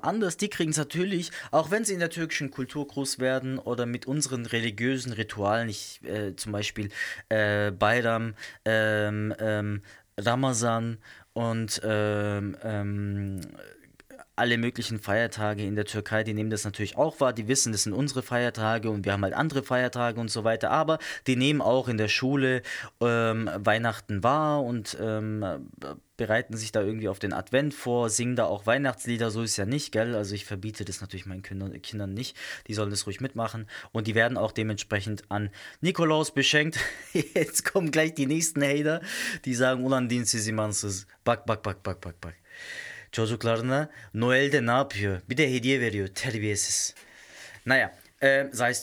anders. 0.02 0.38
Die 0.38 0.50
kriegen 0.50 0.72
es 0.72 0.78
natürlich, 0.78 1.32
auch 1.52 1.70
wenn 1.70 1.84
sie 1.84 1.94
in 1.94 2.00
der 2.00 2.10
türkischen 2.10 2.50
Kultur 2.50 2.88
groß 2.88 3.20
werden 3.20 3.60
oder 3.60 3.86
mit 3.86 4.06
unseren 4.06 4.46
religiösen 4.46 5.12
Ritualen, 5.12 5.68
ich, 5.68 6.00
äh, 6.04 6.36
zum 6.36 6.54
Beispiel 6.54 6.92
äh, 7.28 7.72
Bayram, 7.72 8.36
ähm, 8.64 9.36
ähm, 9.38 9.82
Ramazan 10.18 10.98
und 11.34 11.82
ähm, 11.84 12.56
ähm, 12.64 13.42
alle 14.36 14.58
möglichen 14.58 15.00
Feiertage 15.00 15.64
in 15.64 15.76
der 15.76 15.86
Türkei, 15.86 16.24
die 16.24 16.34
nehmen 16.34 16.50
das 16.50 16.66
natürlich 16.66 16.98
auch 16.98 17.20
wahr, 17.20 17.34
die 17.34 17.48
wissen, 17.48 17.72
das 17.72 17.84
sind 17.84 17.94
unsere 17.94 18.22
Feiertage 18.22 18.90
und 18.90 19.06
wir 19.06 19.14
haben 19.14 19.24
halt 19.24 19.34
andere 19.34 19.64
Feiertage 19.64 20.20
und 20.20 20.30
so 20.30 20.44
weiter, 20.44 20.72
aber 20.72 21.00
die 21.28 21.36
nehmen 21.36 21.62
auch 21.62 21.88
in 21.88 21.98
der 21.98 22.08
Schule 22.08 22.62
ähm, 23.02 23.50
Weihnachten 23.56 24.24
wahr 24.24 24.64
und 24.64 24.98
ähm, 25.00 25.70
bereiten 26.18 26.56
sich 26.56 26.72
da 26.72 26.82
irgendwie 26.82 27.10
auf 27.10 27.20
den 27.20 27.34
Advent 27.34 27.74
vor, 27.74 28.10
singen 28.10 28.36
da 28.36 28.46
auch 28.46 28.66
Weihnachtslieder, 28.66 29.32
so 29.32 29.42
ist 29.42 29.58
ja 29.58 29.66
nicht, 29.66 29.92
gell? 29.92 30.16
Also 30.16 30.36
ich 30.36 30.46
verbiete 30.46 30.86
das 30.86 31.02
natürlich 31.02 31.26
meinen 31.26 31.42
Kindern, 31.42 31.82
Kindern 31.82 32.14
nicht, 32.14 32.38
die 32.68 32.74
sollen 32.74 32.90
das 32.90 33.06
ruhig 33.06 33.22
mitmachen 33.22 33.68
und 33.92 34.08
die 34.08 34.16
werden 34.16 34.38
auch 34.38 34.52
dementsprechend 34.52 35.24
an 35.30 35.50
Nikolaus 35.82 36.34
beschenkt. 36.34 36.80
Jetzt 37.14 37.66
kommen 37.66 37.92
gleich 37.92 38.14
die 38.14 38.26
nächsten 38.28 38.64
Hater, 38.64 39.02
die 39.46 39.56
sagen, 39.56 39.84
ulan 39.84 40.10
dinsiz 40.10 40.48
imansız, 40.48 41.08
bak 41.24 41.46
bak 41.46 41.64
bak 41.64 41.84
bak 41.84 42.02
bak 42.02 42.22
bak. 42.22 42.36
Çocuklarına 43.16 43.90
Noel'de 44.14 44.66
ne 44.66 44.72
yapıyor? 44.72 45.22
Bir 45.30 45.38
de 45.38 45.54
hediye 45.54 45.82
veriyor, 45.82 46.08
terbiyesiz. 46.08 46.96
Naja, 47.66 47.96
äh, 48.22 48.52
sei. 48.54 48.74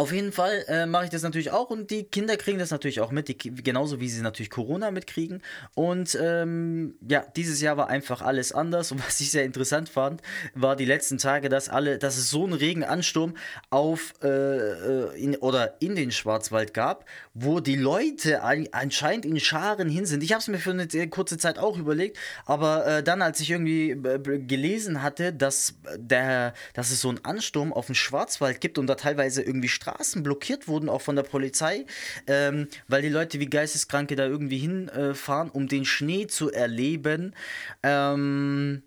Auf 0.00 0.12
jeden 0.12 0.32
Fall 0.32 0.64
äh, 0.66 0.86
mache 0.86 1.04
ich 1.04 1.10
das 1.10 1.20
natürlich 1.20 1.50
auch 1.50 1.68
und 1.68 1.90
die 1.90 2.04
Kinder 2.04 2.38
kriegen 2.38 2.58
das 2.58 2.70
natürlich 2.70 3.02
auch 3.02 3.10
mit, 3.10 3.28
die, 3.28 3.36
genauso 3.36 4.00
wie 4.00 4.08
sie 4.08 4.22
natürlich 4.22 4.48
Corona 4.48 4.90
mitkriegen. 4.90 5.42
Und 5.74 6.18
ähm, 6.18 6.94
ja, 7.06 7.22
dieses 7.36 7.60
Jahr 7.60 7.76
war 7.76 7.88
einfach 7.88 8.22
alles 8.22 8.52
anders. 8.52 8.92
Und 8.92 9.04
was 9.06 9.20
ich 9.20 9.30
sehr 9.30 9.44
interessant 9.44 9.90
fand, 9.90 10.22
war 10.54 10.74
die 10.74 10.86
letzten 10.86 11.18
Tage, 11.18 11.50
dass 11.50 11.68
alle, 11.68 11.98
dass 11.98 12.16
es 12.16 12.30
so 12.30 12.44
einen 12.44 12.54
Regenansturm 12.54 13.34
auf 13.68 14.14
äh, 14.22 14.28
äh 14.28 15.22
in, 15.22 15.36
oder 15.36 15.82
in 15.82 15.96
den 15.96 16.12
Schwarzwald 16.12 16.72
gab, 16.72 17.04
wo 17.34 17.60
die 17.60 17.76
Leute 17.76 18.40
an, 18.42 18.68
anscheinend 18.72 19.26
in 19.26 19.38
Scharen 19.38 19.90
hin 19.90 20.06
sind. 20.06 20.22
Ich 20.22 20.32
habe 20.32 20.40
es 20.40 20.48
mir 20.48 20.60
für 20.60 20.70
eine 20.70 21.10
kurze 21.10 21.36
Zeit 21.36 21.58
auch 21.58 21.76
überlegt, 21.76 22.16
aber 22.46 22.86
äh, 22.86 23.02
dann, 23.02 23.20
als 23.20 23.38
ich 23.40 23.50
irgendwie 23.50 23.90
äh, 23.90 24.38
gelesen 24.38 25.02
hatte, 25.02 25.34
dass 25.34 25.74
der, 25.94 26.54
dass 26.72 26.90
es 26.90 27.02
so 27.02 27.10
einen 27.10 27.22
Ansturm 27.22 27.74
auf 27.74 27.84
den 27.84 27.94
Schwarzwald 27.94 28.62
gibt 28.62 28.78
und 28.78 28.86
da 28.86 28.94
teilweise 28.94 29.42
irgendwie 29.42 29.68
Straßen 29.68 29.89
Straßen 29.90 30.22
blockiert 30.22 30.68
wurden, 30.68 30.88
auch 30.88 31.02
von 31.02 31.16
der 31.16 31.22
Polizei, 31.22 31.86
ähm, 32.26 32.68
weil 32.88 33.02
die 33.02 33.08
Leute 33.08 33.40
wie 33.40 33.46
Geisteskranke 33.46 34.16
da 34.16 34.26
irgendwie 34.26 34.58
hinfahren, 34.58 35.48
äh, 35.48 35.52
um 35.52 35.68
den 35.68 35.84
Schnee 35.84 36.26
zu 36.26 36.50
erleben. 36.50 37.34
Ähm, 37.82 38.82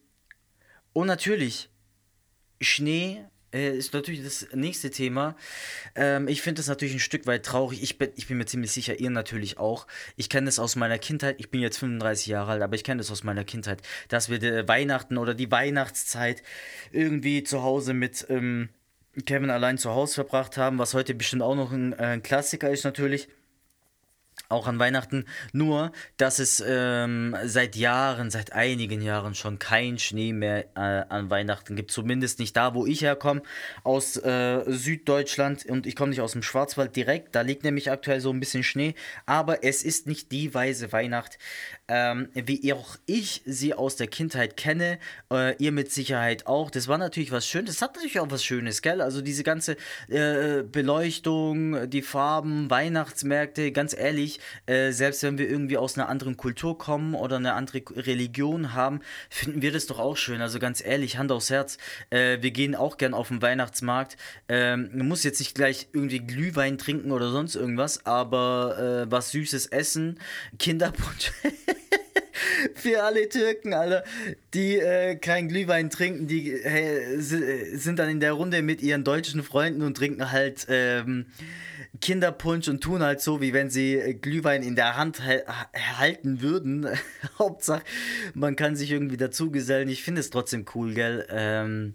und 0.93 1.07
natürlich, 1.07 1.69
Schnee 2.61 3.23
äh, 3.53 3.75
ist 3.77 3.93
natürlich 3.93 4.23
das 4.23 4.47
nächste 4.53 4.91
Thema. 4.91 5.35
Ähm, 5.95 6.27
ich 6.27 6.41
finde 6.41 6.59
das 6.59 6.67
natürlich 6.67 6.93
ein 6.93 6.99
Stück 6.99 7.27
weit 7.27 7.45
traurig. 7.45 7.83
Ich 7.83 7.97
bin, 7.97 8.11
ich 8.15 8.27
bin 8.27 8.37
mir 8.37 8.45
ziemlich 8.45 8.71
sicher, 8.71 8.99
ihr 8.99 9.09
natürlich 9.09 9.57
auch. 9.57 9.87
Ich 10.15 10.29
kenne 10.29 10.45
das 10.45 10.59
aus 10.59 10.75
meiner 10.75 10.99
Kindheit. 10.99 11.35
Ich 11.39 11.51
bin 11.51 11.61
jetzt 11.61 11.77
35 11.77 12.27
Jahre 12.27 12.53
alt, 12.53 12.61
aber 12.61 12.75
ich 12.75 12.83
kenne 12.83 12.99
das 12.99 13.11
aus 13.11 13.23
meiner 13.23 13.43
Kindheit, 13.43 13.81
dass 14.07 14.29
wir 14.29 14.67
Weihnachten 14.67 15.17
oder 15.17 15.33
die 15.33 15.51
Weihnachtszeit 15.51 16.43
irgendwie 16.91 17.43
zu 17.43 17.63
Hause 17.63 17.93
mit. 17.93 18.25
Ähm, 18.29 18.69
Kevin 19.25 19.49
allein 19.49 19.77
zu 19.77 19.91
Hause 19.91 20.15
verbracht 20.15 20.57
haben, 20.57 20.79
was 20.79 20.93
heute 20.93 21.13
bestimmt 21.13 21.43
auch 21.43 21.55
noch 21.55 21.71
ein, 21.71 21.93
äh, 21.93 22.05
ein 22.05 22.23
Klassiker 22.23 22.69
ist 22.69 22.83
natürlich 22.83 23.27
auch 24.49 24.67
an 24.67 24.79
Weihnachten. 24.79 25.25
Nur, 25.51 25.91
dass 26.17 26.39
es 26.39 26.63
ähm, 26.65 27.35
seit 27.43 27.75
Jahren, 27.75 28.29
seit 28.29 28.53
einigen 28.53 29.01
Jahren 29.01 29.35
schon 29.35 29.59
kein 29.59 29.97
Schnee 29.99 30.31
mehr 30.31 30.65
äh, 30.75 31.05
an 31.09 31.29
Weihnachten 31.29 31.75
gibt. 31.75 31.91
Zumindest 31.91 32.39
nicht 32.39 32.55
da, 32.55 32.73
wo 32.73 32.85
ich 32.85 33.01
herkomme, 33.01 33.41
aus 33.83 34.17
äh, 34.17 34.63
Süddeutschland. 34.67 35.65
Und 35.65 35.87
ich 35.87 35.95
komme 35.95 36.09
nicht 36.09 36.21
aus 36.21 36.33
dem 36.33 36.43
Schwarzwald 36.43 36.95
direkt. 36.95 37.35
Da 37.35 37.41
liegt 37.41 37.63
nämlich 37.63 37.91
aktuell 37.91 38.21
so 38.21 38.31
ein 38.31 38.39
bisschen 38.39 38.63
Schnee. 38.63 38.95
Aber 39.25 39.63
es 39.63 39.83
ist 39.83 40.07
nicht 40.07 40.31
die 40.31 40.53
weise 40.53 40.91
Weihnacht, 40.91 41.37
ähm, 41.93 42.29
wie 42.33 42.73
auch 42.73 42.97
ich 43.05 43.43
sie 43.45 43.75
aus 43.75 43.95
der 43.95 44.07
Kindheit 44.07 44.57
kenne. 44.57 44.97
Äh, 45.31 45.55
ihr 45.57 45.71
mit 45.71 45.91
Sicherheit 45.91 46.47
auch. 46.47 46.71
Das 46.71 46.87
war 46.87 46.97
natürlich 46.97 47.31
was 47.31 47.47
Schönes. 47.47 47.75
Das 47.75 47.81
hat 47.83 47.95
natürlich 47.95 48.19
auch 48.19 48.31
was 48.31 48.43
Schönes, 48.43 48.81
gell? 48.81 48.99
Also 48.99 49.21
diese 49.21 49.43
ganze 49.43 49.77
äh, 50.07 50.63
Beleuchtung, 50.63 51.87
die 51.89 52.01
Farben, 52.01 52.69
Weihnachtsmärkte, 52.71 53.71
ganz 53.71 53.95
ehrlich 53.95 54.39
äh, 54.65 54.91
selbst 54.91 55.23
wenn 55.23 55.37
wir 55.37 55.49
irgendwie 55.49 55.77
aus 55.77 55.97
einer 55.97 56.09
anderen 56.09 56.37
Kultur 56.37 56.77
kommen 56.77 57.15
oder 57.15 57.37
eine 57.37 57.53
andere 57.53 57.83
Religion 57.95 58.73
haben, 58.73 59.01
finden 59.29 59.61
wir 59.61 59.71
das 59.71 59.85
doch 59.87 59.99
auch 59.99 60.17
schön. 60.17 60.41
Also 60.41 60.59
ganz 60.59 60.83
ehrlich, 60.83 61.17
Hand 61.17 61.31
aufs 61.31 61.49
Herz, 61.49 61.77
äh, 62.09 62.37
wir 62.41 62.51
gehen 62.51 62.75
auch 62.75 62.97
gern 62.97 63.13
auf 63.13 63.27
den 63.27 63.41
Weihnachtsmarkt. 63.41 64.17
Ähm, 64.47 64.89
man 64.93 65.07
muss 65.07 65.23
jetzt 65.23 65.39
nicht 65.39 65.55
gleich 65.55 65.87
irgendwie 65.93 66.19
Glühwein 66.19 66.77
trinken 66.77 67.11
oder 67.11 67.31
sonst 67.31 67.55
irgendwas, 67.55 68.05
aber 68.05 69.05
äh, 69.05 69.11
was 69.11 69.31
Süßes 69.31 69.67
essen, 69.67 70.19
Kinderpunsch. 70.57 71.31
für 72.75 73.03
alle 73.03 73.29
Türken, 73.29 73.73
Alter, 73.73 74.03
die 74.53 74.77
äh, 74.77 75.15
kein 75.15 75.47
Glühwein 75.47 75.89
trinken, 75.89 76.27
die 76.27 76.51
äh, 76.51 77.17
sind 77.19 77.99
dann 77.99 78.09
in 78.09 78.19
der 78.19 78.33
Runde 78.33 78.61
mit 78.61 78.81
ihren 78.81 79.03
deutschen 79.03 79.43
Freunden 79.43 79.81
und 79.81 79.95
trinken 79.95 80.31
halt 80.31 80.65
ähm, 80.69 81.25
Kinderpunsch 82.01 82.67
und 82.67 82.81
tun 82.81 83.01
halt 83.01 83.21
so, 83.21 83.41
wie 83.41 83.53
wenn 83.53 83.69
sie 83.69 83.95
äh, 83.95 84.13
Glühwein 84.13 84.63
in 84.63 84.75
der 84.75 84.97
Hand 84.97 85.21
halten 85.97 86.41
würden. 86.41 86.87
Hauptsache, 87.39 87.83
man 88.33 88.55
kann 88.55 88.75
sich 88.75 88.91
irgendwie 88.91 89.17
dazugesellen. 89.17 89.89
Ich 89.89 90.03
finde 90.03 90.21
es 90.21 90.29
trotzdem 90.29 90.65
cool, 90.75 90.93
gell? 90.93 91.25
Ähm, 91.29 91.93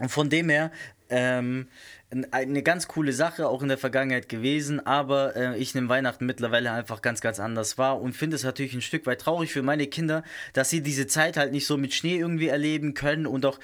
und 0.00 0.10
von 0.10 0.28
dem 0.28 0.50
her, 0.50 0.70
ähm, 1.08 1.68
eine 2.30 2.62
ganz 2.62 2.86
coole 2.86 3.12
Sache, 3.12 3.48
auch 3.48 3.62
in 3.62 3.68
der 3.68 3.78
Vergangenheit 3.78 4.28
gewesen, 4.28 4.84
aber 4.86 5.34
äh, 5.34 5.58
ich 5.58 5.74
nehme 5.74 5.88
Weihnachten 5.88 6.24
mittlerweile 6.24 6.70
einfach 6.70 7.02
ganz, 7.02 7.20
ganz 7.20 7.40
anders 7.40 7.78
wahr 7.78 8.00
und 8.00 8.12
finde 8.12 8.36
es 8.36 8.44
natürlich 8.44 8.74
ein 8.74 8.80
Stück 8.80 9.06
weit 9.06 9.20
traurig 9.20 9.52
für 9.52 9.62
meine 9.62 9.88
Kinder, 9.88 10.22
dass 10.52 10.70
sie 10.70 10.82
diese 10.82 11.08
Zeit 11.08 11.36
halt 11.36 11.52
nicht 11.52 11.66
so 11.66 11.76
mit 11.76 11.94
Schnee 11.94 12.16
irgendwie 12.16 12.46
erleben 12.46 12.94
können 12.94 13.26
und 13.26 13.44
auch 13.44 13.58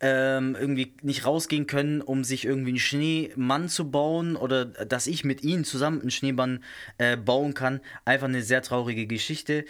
ähm, 0.00 0.56
irgendwie 0.58 0.94
nicht 1.02 1.26
rausgehen 1.26 1.66
können, 1.66 2.00
um 2.00 2.22
sich 2.22 2.44
irgendwie 2.44 2.70
einen 2.70 2.78
Schneemann 2.78 3.68
zu 3.68 3.90
bauen 3.90 4.36
oder 4.36 4.64
dass 4.64 5.08
ich 5.08 5.24
mit 5.24 5.42
ihnen 5.42 5.64
zusammen 5.64 6.00
einen 6.00 6.12
Schneemann 6.12 6.62
äh, 6.98 7.16
bauen 7.16 7.54
kann. 7.54 7.80
Einfach 8.04 8.28
eine 8.28 8.42
sehr 8.42 8.62
traurige 8.62 9.08
Geschichte. 9.08 9.64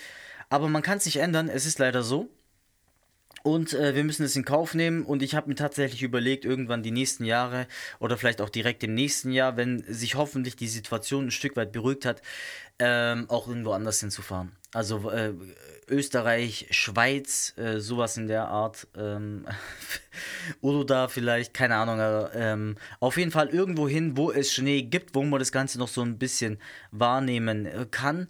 Aber 0.50 0.68
man 0.68 0.82
kann 0.82 0.98
es 0.98 1.06
nicht 1.06 1.16
ändern, 1.16 1.48
es 1.48 1.64
ist 1.64 1.78
leider 1.78 2.02
so. 2.02 2.28
Und 3.42 3.72
äh, 3.72 3.94
wir 3.94 4.04
müssen 4.04 4.24
es 4.24 4.36
in 4.36 4.44
Kauf 4.44 4.74
nehmen. 4.74 5.04
Und 5.04 5.22
ich 5.22 5.34
habe 5.34 5.48
mir 5.48 5.54
tatsächlich 5.54 6.02
überlegt, 6.02 6.44
irgendwann 6.44 6.82
die 6.82 6.90
nächsten 6.90 7.24
Jahre 7.24 7.66
oder 7.98 8.16
vielleicht 8.16 8.40
auch 8.40 8.50
direkt 8.50 8.82
im 8.84 8.94
nächsten 8.94 9.32
Jahr, 9.32 9.56
wenn 9.56 9.84
sich 9.88 10.14
hoffentlich 10.14 10.56
die 10.56 10.68
Situation 10.68 11.26
ein 11.26 11.30
Stück 11.30 11.56
weit 11.56 11.72
beruhigt 11.72 12.04
hat, 12.04 12.22
ähm, 12.78 13.28
auch 13.28 13.48
irgendwo 13.48 13.72
anders 13.72 14.00
hinzufahren. 14.00 14.52
Also 14.72 15.10
äh, 15.10 15.32
Österreich, 15.88 16.66
Schweiz, 16.70 17.54
äh, 17.56 17.80
sowas 17.80 18.16
in 18.16 18.28
der 18.28 18.48
Art. 18.48 18.86
Ähm, 18.96 19.46
oder 20.60 20.84
da 20.84 21.08
vielleicht, 21.08 21.54
keine 21.54 21.76
Ahnung. 21.76 22.28
Ähm, 22.34 22.76
auf 23.00 23.16
jeden 23.16 23.30
Fall 23.30 23.48
irgendwo 23.48 23.88
hin, 23.88 24.16
wo 24.16 24.30
es 24.30 24.52
Schnee 24.52 24.82
gibt, 24.82 25.14
wo 25.14 25.22
man 25.22 25.38
das 25.38 25.52
Ganze 25.52 25.78
noch 25.78 25.88
so 25.88 26.02
ein 26.02 26.18
bisschen 26.18 26.58
wahrnehmen 26.90 27.66
äh, 27.66 27.86
kann 27.90 28.28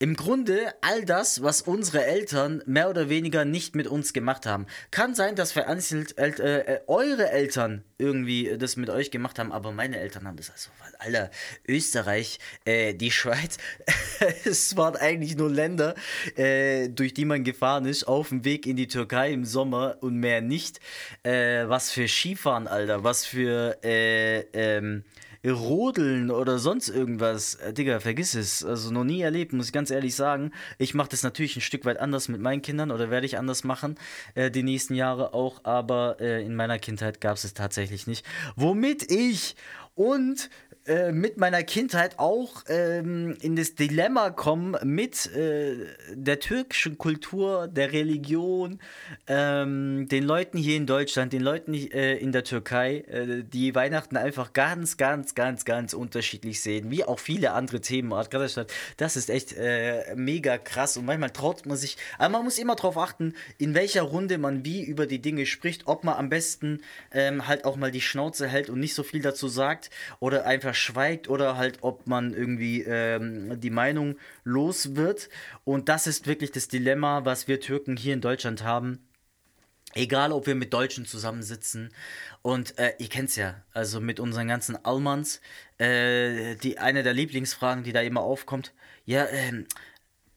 im 0.00 0.16
Grunde 0.16 0.72
all 0.80 1.04
das, 1.04 1.42
was 1.42 1.60
unsere 1.60 2.06
Eltern 2.06 2.62
mehr 2.64 2.88
oder 2.88 3.10
weniger 3.10 3.44
nicht 3.44 3.76
mit 3.76 3.86
uns 3.86 4.14
gemacht 4.14 4.46
haben. 4.46 4.66
Kann 4.90 5.14
sein, 5.14 5.36
dass 5.36 5.52
vereinzelt 5.52 6.18
äh, 6.18 6.30
äh, 6.30 6.80
eure 6.86 7.30
Eltern 7.30 7.84
irgendwie 7.98 8.56
das 8.56 8.76
mit 8.76 8.88
euch 8.88 9.10
gemacht 9.10 9.38
haben, 9.38 9.52
aber 9.52 9.72
meine 9.72 9.98
Eltern 9.98 10.26
haben 10.26 10.38
das 10.38 10.50
also, 10.50 10.70
Alter, 10.98 11.30
Österreich, 11.68 12.38
äh, 12.64 12.94
die 12.94 13.10
Schweiz, 13.10 13.58
es 14.46 14.74
waren 14.74 14.96
eigentlich 14.96 15.36
nur 15.36 15.50
Länder, 15.50 15.94
äh, 16.34 16.88
durch 16.88 17.12
die 17.12 17.26
man 17.26 17.44
gefahren 17.44 17.84
ist, 17.84 18.04
auf 18.04 18.30
dem 18.30 18.42
Weg 18.46 18.66
in 18.66 18.76
die 18.76 18.88
Türkei 18.88 19.30
im 19.32 19.44
Sommer 19.44 19.98
und 20.00 20.16
mehr 20.16 20.40
nicht. 20.40 20.80
Äh, 21.24 21.68
was 21.68 21.90
für 21.92 22.08
Skifahren, 22.08 22.68
Alter, 22.68 23.04
was 23.04 23.26
für, 23.26 23.76
äh, 23.84 24.40
ähm, 24.54 25.04
rodeln 25.44 26.30
oder 26.30 26.58
sonst 26.58 26.88
irgendwas. 26.88 27.54
Äh, 27.56 27.72
Digga, 27.72 28.00
vergiss 28.00 28.34
es. 28.34 28.64
Also 28.64 28.90
noch 28.90 29.04
nie 29.04 29.22
erlebt, 29.22 29.52
muss 29.52 29.66
ich 29.66 29.72
ganz 29.72 29.90
ehrlich 29.90 30.14
sagen. 30.14 30.52
Ich 30.78 30.94
mache 30.94 31.08
das 31.08 31.22
natürlich 31.22 31.56
ein 31.56 31.62
Stück 31.62 31.84
weit 31.84 31.98
anders 31.98 32.28
mit 32.28 32.40
meinen 32.40 32.62
Kindern 32.62 32.90
oder 32.90 33.10
werde 33.10 33.26
ich 33.26 33.38
anders 33.38 33.64
machen 33.64 33.96
äh, 34.34 34.50
die 34.50 34.62
nächsten 34.62 34.94
Jahre 34.94 35.34
auch, 35.34 35.64
aber 35.64 36.16
äh, 36.20 36.44
in 36.44 36.54
meiner 36.54 36.78
Kindheit 36.78 37.20
gab 37.20 37.36
es 37.36 37.44
es 37.44 37.54
tatsächlich 37.54 38.06
nicht. 38.06 38.24
Womit 38.56 39.10
ich 39.10 39.56
und 39.94 40.50
äh, 40.86 41.12
mit 41.12 41.36
meiner 41.36 41.62
Kindheit 41.62 42.18
auch 42.18 42.64
ähm, 42.68 43.36
in 43.42 43.54
das 43.54 43.74
Dilemma 43.74 44.30
kommen 44.30 44.76
mit 44.82 45.30
äh, 45.34 45.76
der 46.14 46.40
türkischen 46.40 46.96
Kultur, 46.96 47.68
der 47.68 47.92
Religion, 47.92 48.80
ähm, 49.26 50.08
den 50.08 50.24
Leuten 50.24 50.56
hier 50.56 50.76
in 50.76 50.86
Deutschland, 50.86 51.32
den 51.32 51.42
Leuten 51.42 51.74
äh, 51.74 52.14
in 52.16 52.32
der 52.32 52.44
Türkei, 52.44 53.04
äh, 53.08 53.44
die 53.44 53.74
Weihnachten 53.74 54.16
einfach 54.16 54.52
ganz, 54.52 54.96
ganz, 54.96 55.34
ganz, 55.34 55.64
ganz 55.64 55.92
unterschiedlich 55.92 56.60
sehen, 56.60 56.90
wie 56.90 57.04
auch 57.04 57.18
viele 57.18 57.52
andere 57.52 57.80
Themen. 57.80 58.14
Das 58.96 59.16
ist 59.16 59.30
echt 59.30 59.56
äh, 59.58 60.14
mega 60.16 60.56
krass 60.56 60.96
und 60.96 61.04
manchmal 61.04 61.30
traut 61.30 61.66
man 61.66 61.76
sich, 61.76 61.98
aber 62.18 62.30
man 62.30 62.44
muss 62.44 62.58
immer 62.58 62.74
darauf 62.74 62.96
achten, 62.96 63.34
in 63.58 63.74
welcher 63.74 64.02
Runde 64.02 64.38
man 64.38 64.64
wie 64.64 64.82
über 64.82 65.06
die 65.06 65.20
Dinge 65.20 65.46
spricht, 65.46 65.86
ob 65.86 66.04
man 66.04 66.14
am 66.14 66.30
besten 66.30 66.80
ähm, 67.12 67.46
halt 67.46 67.64
auch 67.64 67.76
mal 67.76 67.90
die 67.90 68.00
Schnauze 68.00 68.48
hält 68.48 68.70
und 68.70 68.80
nicht 68.80 68.94
so 68.94 69.02
viel 69.02 69.22
dazu 69.22 69.48
sagt 69.48 69.90
oder 70.20 70.46
einfach 70.46 70.69
verschweigt 70.70 71.28
oder 71.28 71.56
halt, 71.56 71.78
ob 71.80 72.06
man 72.06 72.32
irgendwie 72.32 72.82
ähm, 72.82 73.60
die 73.60 73.70
Meinung 73.70 74.16
los 74.44 74.94
wird. 74.94 75.28
Und 75.64 75.88
das 75.88 76.06
ist 76.06 76.28
wirklich 76.28 76.52
das 76.52 76.68
Dilemma, 76.68 77.24
was 77.24 77.48
wir 77.48 77.58
Türken 77.58 77.96
hier 77.96 78.14
in 78.14 78.20
Deutschland 78.20 78.62
haben. 78.62 79.04
Egal, 79.94 80.30
ob 80.30 80.46
wir 80.46 80.54
mit 80.54 80.72
Deutschen 80.72 81.06
zusammensitzen 81.06 81.92
und 82.42 82.78
äh, 82.78 82.92
ihr 82.98 83.08
kennt's 83.08 83.34
ja, 83.34 83.64
also 83.72 84.00
mit 84.00 84.20
unseren 84.20 84.46
ganzen 84.46 84.76
Almans, 84.84 85.40
äh, 85.78 86.54
die 86.54 86.78
eine 86.78 87.02
der 87.02 87.14
Lieblingsfragen, 87.14 87.82
die 87.82 87.92
da 87.92 88.00
immer 88.00 88.20
aufkommt, 88.20 88.72
ja, 89.04 89.26
ähm, 89.26 89.66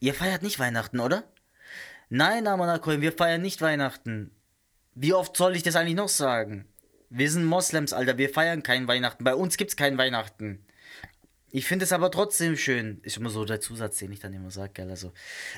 ihr 0.00 0.14
feiert 0.14 0.42
nicht 0.42 0.58
Weihnachten, 0.58 0.98
oder? 0.98 1.22
Nein, 2.08 2.48
Amanakoin, 2.48 3.00
wir 3.00 3.12
feiern 3.12 3.42
nicht 3.42 3.62
Weihnachten. 3.62 4.32
Wie 4.96 5.14
oft 5.14 5.36
soll 5.36 5.54
ich 5.54 5.62
das 5.62 5.76
eigentlich 5.76 5.94
noch 5.94 6.08
sagen? 6.08 6.66
Wir 7.10 7.30
sind 7.30 7.44
Moslems, 7.44 7.92
Alter, 7.92 8.18
wir 8.18 8.28
feiern 8.28 8.62
kein 8.62 8.88
Weihnachten. 8.88 9.24
Bei 9.24 9.34
uns 9.34 9.56
gibt's 9.56 9.76
kein 9.76 9.98
Weihnachten. 9.98 10.64
Ich 11.50 11.66
finde 11.66 11.84
es 11.84 11.92
aber 11.92 12.10
trotzdem 12.10 12.56
schön. 12.56 13.00
Ist 13.02 13.16
immer 13.16 13.30
so 13.30 13.44
der 13.44 13.60
Zusatz, 13.60 13.98
den 13.98 14.10
ich 14.10 14.18
dann 14.18 14.32
immer 14.32 14.50
sage, 14.50 14.72
gell? 14.74 14.90
Also, 14.90 15.12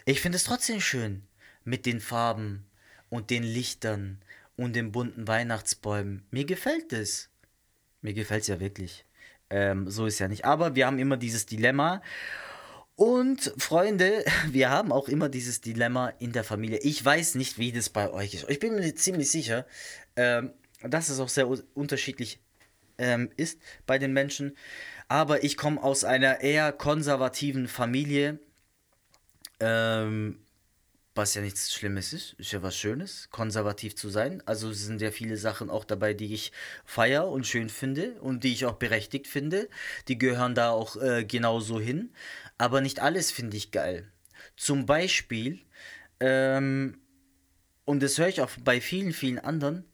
ich 0.05 0.21
finde 0.21 0.37
es 0.37 0.45
trotzdem 0.45 0.81
schön 0.81 1.23
mit 1.65 1.87
den 1.87 2.00
Farben 2.00 2.67
und 3.09 3.31
den 3.31 3.43
Lichtern 3.43 4.21
und 4.57 4.76
den 4.76 4.93
bunten 4.93 5.26
Weihnachtsbäumen. 5.26 6.23
Mir 6.31 6.45
gefällt 6.45 6.93
es. 6.93 7.31
Mir 8.03 8.12
gefällt 8.12 8.43
es 8.43 8.49
ja 8.49 8.61
wirklich. 8.61 9.05
Ähm, 9.49 9.91
so 9.91 10.07
ist 10.07 10.19
ja 10.19 10.29
nicht. 10.29 10.45
Aber 10.45 10.75
wir 10.75 10.87
haben 10.87 10.99
immer 10.99 11.17
dieses 11.17 11.47
Dilemma. 11.47 12.03
Und 12.95 13.53
Freunde, 13.59 14.25
wir 14.50 14.71
haben 14.71 14.93
auch 14.93 15.09
immer 15.09 15.29
dieses 15.29 15.61
Dilemma 15.61 16.09
in 16.19 16.33
der 16.33 16.45
Familie. 16.45 16.79
Ich 16.79 17.05
weiß 17.05 17.37
nicht, 17.37 17.59
wie 17.59 17.73
das 17.73 17.88
bei 17.88 18.11
euch 18.11 18.35
ist. 18.35 18.49
Ich 18.50 18.59
bin 18.59 18.75
mir 18.75 18.95
ziemlich 18.95 19.31
sicher, 19.31 19.67
ähm, 20.17 20.53
dass 20.83 21.09
es 21.09 21.21
auch 21.21 21.28
sehr 21.28 21.49
unterschiedlich 21.75 22.40
ähm, 22.99 23.30
ist 23.37 23.61
bei 23.87 23.99
den 23.99 24.12
Menschen. 24.12 24.56
Aber 25.09 25.45
ich 25.45 25.56
komme 25.56 25.83
aus 25.83 26.04
einer 26.04 26.40
eher 26.40 26.73
konservativen 26.73 27.68
Familie. 27.68 28.38
Ähm, 29.61 30.38
was 31.14 31.35
ja 31.35 31.40
nichts 31.40 31.73
Schlimmes 31.73 32.12
ist, 32.12 32.35
ist 32.35 32.52
ja 32.52 32.62
was 32.62 32.76
Schönes, 32.76 33.30
konservativ 33.30 33.97
zu 33.97 34.11
sein. 34.11 34.42
Also 34.45 34.71
sind 34.73 35.00
ja 35.00 35.11
viele 35.11 35.38
Sachen 35.38 35.71
auch 35.71 35.85
dabei, 35.85 36.12
die 36.12 36.35
ich 36.35 36.52
feier 36.85 37.28
und 37.28 37.47
schön 37.47 37.71
finde 37.71 38.21
und 38.21 38.45
die 38.45 38.52
ich 38.52 38.66
auch 38.66 38.75
berechtigt 38.75 39.26
finde. 39.26 39.71
Die 40.09 40.18
gehören 40.18 40.54
da 40.54 40.71
auch 40.71 41.00
äh, 41.00 41.25
genauso 41.25 41.80
hin. 41.80 42.12
Aber 42.59 42.83
nicht 42.83 43.00
alles 43.00 43.30
finde 43.33 43.56
ich 43.56 43.71
geil. 43.71 44.12
Zum 44.56 44.85
Beispiel, 44.85 45.61
ähm, 46.21 46.99
und 47.87 48.02
das 48.02 48.18
höre 48.18 48.28
ich 48.28 48.42
auch 48.42 48.50
bei 48.62 48.83
vielen, 48.83 49.14
vielen 49.14 49.38
anderen, 49.38 49.87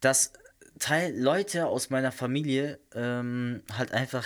dass 0.00 0.32
Teil 0.78 1.18
Leute 1.18 1.66
aus 1.66 1.90
meiner 1.90 2.12
Familie 2.12 2.78
ähm, 2.94 3.62
halt 3.76 3.92
einfach 3.92 4.24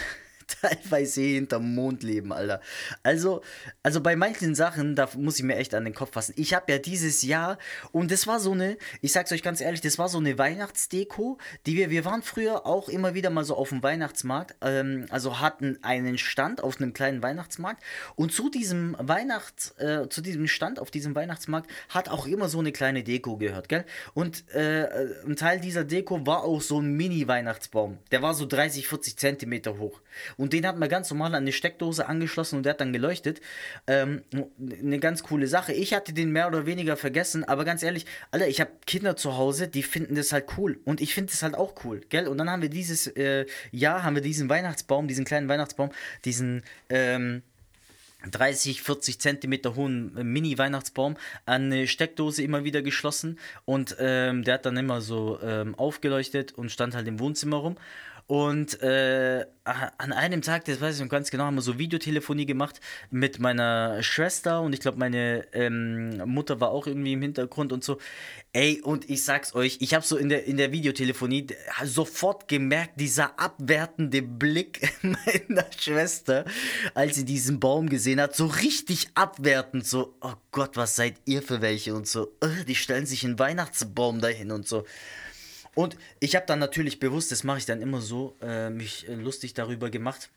teilweise 0.63 1.21
hinterm 1.21 1.75
Mond 1.75 2.03
leben, 2.03 2.33
Alter. 2.33 2.61
Also, 3.03 3.43
also 3.83 4.01
bei 4.01 4.17
manchen 4.17 4.55
Sachen, 4.55 4.95
da 4.95 5.09
muss 5.17 5.39
ich 5.39 5.45
mir 5.45 5.57
echt 5.57 5.75
an 5.75 5.85
den 5.85 5.95
Kopf 5.95 6.13
fassen. 6.13 6.35
Ich 6.37 6.55
habe 6.55 6.71
ja 6.71 6.79
dieses 6.79 7.23
Jahr, 7.23 7.59
und 7.91 8.11
das 8.11 8.27
war 8.27 8.41
so 8.41 8.53
eine, 8.53 8.77
ich 9.01 9.13
sag's 9.13 9.33
euch 9.33 9.43
ganz 9.43 9.61
ehrlich, 9.61 9.81
das 9.81 9.99
war 9.99 10.09
so 10.09 10.19
eine 10.19 10.39
Weihnachtsdeko, 10.39 11.39
die 11.67 11.77
wir, 11.77 11.91
wir 11.91 12.05
waren 12.05 12.23
früher 12.23 12.67
auch 12.67 12.89
immer 12.89 13.15
wieder 13.15 13.31
mal 13.31 13.45
so 13.45 13.57
auf 13.57 13.71
dem 13.71 13.83
Weihnachtsmarkt, 13.83 14.57
ähm, 14.63 15.07
also 15.11 15.41
hatten 15.41 15.79
einen 15.83 16.19
Stand 16.19 16.63
auf 16.63 16.81
einem 16.81 16.93
kleinen 16.93 17.23
Weihnachtsmarkt 17.23 17.83
und 18.15 18.33
zu 18.33 18.49
diesem 18.49 18.97
Weihnachts, 18.99 19.75
äh, 19.79 20.09
zu 20.09 20.21
diesem 20.21 20.47
Stand 20.47 20.79
auf 20.79 20.91
diesem 20.91 21.15
Weihnachtsmarkt 21.15 21.71
hat 21.89 22.09
auch 22.09 22.27
immer 22.27 22.49
so 22.49 22.61
eine 22.61 22.73
kleine 22.73 23.03
Deko 23.03 23.37
gehört, 23.37 23.69
gell? 23.69 23.85
Und 24.15 24.49
äh, 24.55 24.89
ein 25.27 25.37
Teil 25.37 25.61
dieser 25.61 25.85
Deko 25.85 26.25
war 26.27 26.45
auch 26.45 26.61
so 26.61 26.81
ein 26.81 26.93
Mini-Weihnachtsbaum. 26.93 27.99
Der 28.11 28.23
war 28.23 28.35
so 28.35 28.47
30, 28.47 28.87
40 28.89 29.17
Zentimeter 29.17 29.79
hoch. 29.79 30.01
Und 30.37 30.52
den 30.53 30.67
hat 30.67 30.79
man 30.79 30.89
ganz 30.89 31.11
normal 31.11 31.35
an 31.35 31.43
eine 31.43 31.53
Steckdose 31.53 32.07
angeschlossen 32.07 32.57
und 32.57 32.65
der 32.65 32.75
hat 32.75 32.81
dann 32.81 32.93
geleuchtet. 32.93 33.41
Ähm, 33.87 34.23
eine 34.59 34.99
ganz 34.99 35.23
coole 35.23 35.47
Sache. 35.47 35.73
Ich 35.73 35.95
hatte 35.95 36.13
den 36.13 36.31
mehr 36.31 36.49
oder 36.49 36.67
weniger 36.67 36.97
vergessen, 36.97 37.45
aber 37.45 37.65
ganz 37.65 37.83
ehrlich, 37.83 38.07
Alter, 38.31 38.49
ich 38.49 38.61
habe 38.61 38.71
Kinder 38.87 39.17
zu 39.17 39.37
Hause, 39.37 39.69
die 39.69 39.83
finden 39.83 40.15
das 40.15 40.33
halt 40.33 40.47
cool. 40.57 40.81
Und 40.85 41.01
ich 41.01 41.15
finde 41.15 41.33
das 41.33 41.43
halt 41.43 41.55
auch 41.55 41.75
cool, 41.85 42.01
gell? 42.09 42.29
Und 42.29 42.39
dann 42.39 42.51
haben 42.51 42.63
wir 42.63 42.69
dieses 42.69 43.07
äh, 43.07 43.47
Jahr, 43.71 44.03
haben 44.05 44.15
wir 44.15 44.23
diesen 44.23 44.49
Weihnachtsbaum, 44.49 45.09
diesen 45.09 45.25
kleinen 45.25 45.49
Weihnachtsbaum, 45.49 45.91
diesen, 46.25 46.63
ähm, 46.89 47.43
30, 48.31 48.83
40 48.83 49.21
Zentimeter 49.21 49.75
hohen 49.75 50.17
äh, 50.17 50.25
Mini-Weihnachtsbaum 50.25 51.17
an 51.47 51.65
eine 51.65 51.87
Steckdose 51.87 52.43
immer 52.43 52.65
wieder 52.65 52.83
geschlossen 52.83 53.39
und 53.65 53.97
ähm, 53.99 54.45
der 54.45 54.55
hat 54.55 54.67
dann 54.67 54.77
immer 54.77 55.01
so 55.01 55.39
ähm, 55.43 55.75
aufgeleuchtet 55.75 56.53
und 56.53 56.71
stand 56.71 56.95
halt 56.95 57.07
im 57.09 57.19
Wohnzimmer 57.19 57.59
rum. 57.59 57.77
Und 58.27 58.81
äh, 58.83 59.45
an 59.65 60.13
einem 60.13 60.43
Tag, 60.43 60.65
das 60.65 60.81
weiß 60.81 60.97
ich 60.97 61.03
noch 61.03 61.09
ganz 61.09 61.31
genau, 61.31 61.45
haben 61.45 61.55
wir 61.55 61.63
so 61.63 61.79
Videotelefonie 61.79 62.47
gemacht 62.47 62.81
mit 63.11 63.39
meiner 63.39 64.03
Schwester 64.03 64.61
und 64.63 64.73
ich 64.73 64.81
glaube, 64.81 64.99
meine 64.99 65.47
ähm, 65.53 66.17
Mutter 66.27 66.61
war 66.61 66.71
auch 66.71 66.87
irgendwie 66.87 67.13
im 67.13 67.23
Hintergrund 67.23 67.73
und 67.73 67.85
so. 67.85 67.99
Ey, 68.53 68.81
und 68.83 69.09
ich 69.09 69.25
sag's 69.25 69.55
euch, 69.55 69.79
ich 69.81 69.95
habe 69.95 70.05
so 70.05 70.17
in 70.17 70.29
der, 70.29 70.45
in 70.45 70.57
der 70.57 70.73
Videotelefonie 70.73 71.49
sofort 71.85 72.49
gemerkt, 72.49 72.99
dieser 73.01 73.39
abwertende 73.39 74.23
Blick 74.23 74.91
meiner 75.03 75.67
Schwester, 75.79 76.45
als 76.95 77.17
sie 77.17 77.25
diesen 77.25 77.61
Baum 77.61 77.89
gesehen 77.89 78.12
hat, 78.21 78.35
so 78.37 78.47
richtig 78.47 79.09
abwertend, 79.15 79.87
so, 79.87 80.17
oh 80.21 80.35
Gott, 80.51 80.77
was 80.77 80.97
seid 80.97 81.17
ihr 81.25 81.43
für 81.43 81.61
welche 81.61 81.95
und 81.95 82.07
so, 82.07 82.33
die 82.69 82.75
stellen 82.75 83.07
sich 83.07 83.25
einen 83.25 83.39
Weihnachtsbaum 83.39 84.21
dahin 84.21 84.51
und 84.51 84.67
so. 84.67 84.85
Und 85.75 85.97
ich 86.21 86.37
habe 86.37 86.47
dann 86.47 86.59
natürlich 86.59 86.99
bewusst, 86.99 87.33
das 87.33 87.45
mache 87.45 87.59
ich 87.59 87.67
dann 87.67 87.81
immer 87.81 88.01
so, 88.01 88.37
äh, 88.43 88.71
mich 88.71 89.09
äh, 89.09 89.15
lustig 89.15 89.55
darüber 89.55 89.89
gemacht 89.91 90.31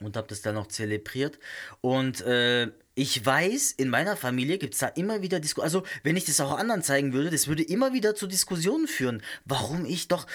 und 0.00 0.16
habe 0.16 0.28
das 0.28 0.42
dann 0.42 0.56
auch 0.56 0.68
zelebriert. 0.68 1.38
Und 1.80 2.20
äh, 2.20 2.70
ich 2.94 3.24
weiß, 3.24 3.72
in 3.72 3.90
meiner 3.90 4.16
Familie 4.16 4.58
gibt 4.58 4.74
es 4.74 4.80
da 4.80 4.88
immer 4.88 5.22
wieder 5.22 5.40
Diskussionen. 5.40 5.64
Also, 5.64 5.82
wenn 6.02 6.16
ich 6.16 6.24
das 6.24 6.40
auch 6.40 6.56
anderen 6.56 6.82
zeigen 6.82 7.12
würde, 7.12 7.30
das 7.30 7.48
würde 7.48 7.62
immer 7.62 7.92
wieder 7.92 8.14
zu 8.14 8.26
Diskussionen 8.26 8.86
führen. 8.86 9.22
Warum 9.44 9.84
ich 9.84 10.08
doch 10.08 10.26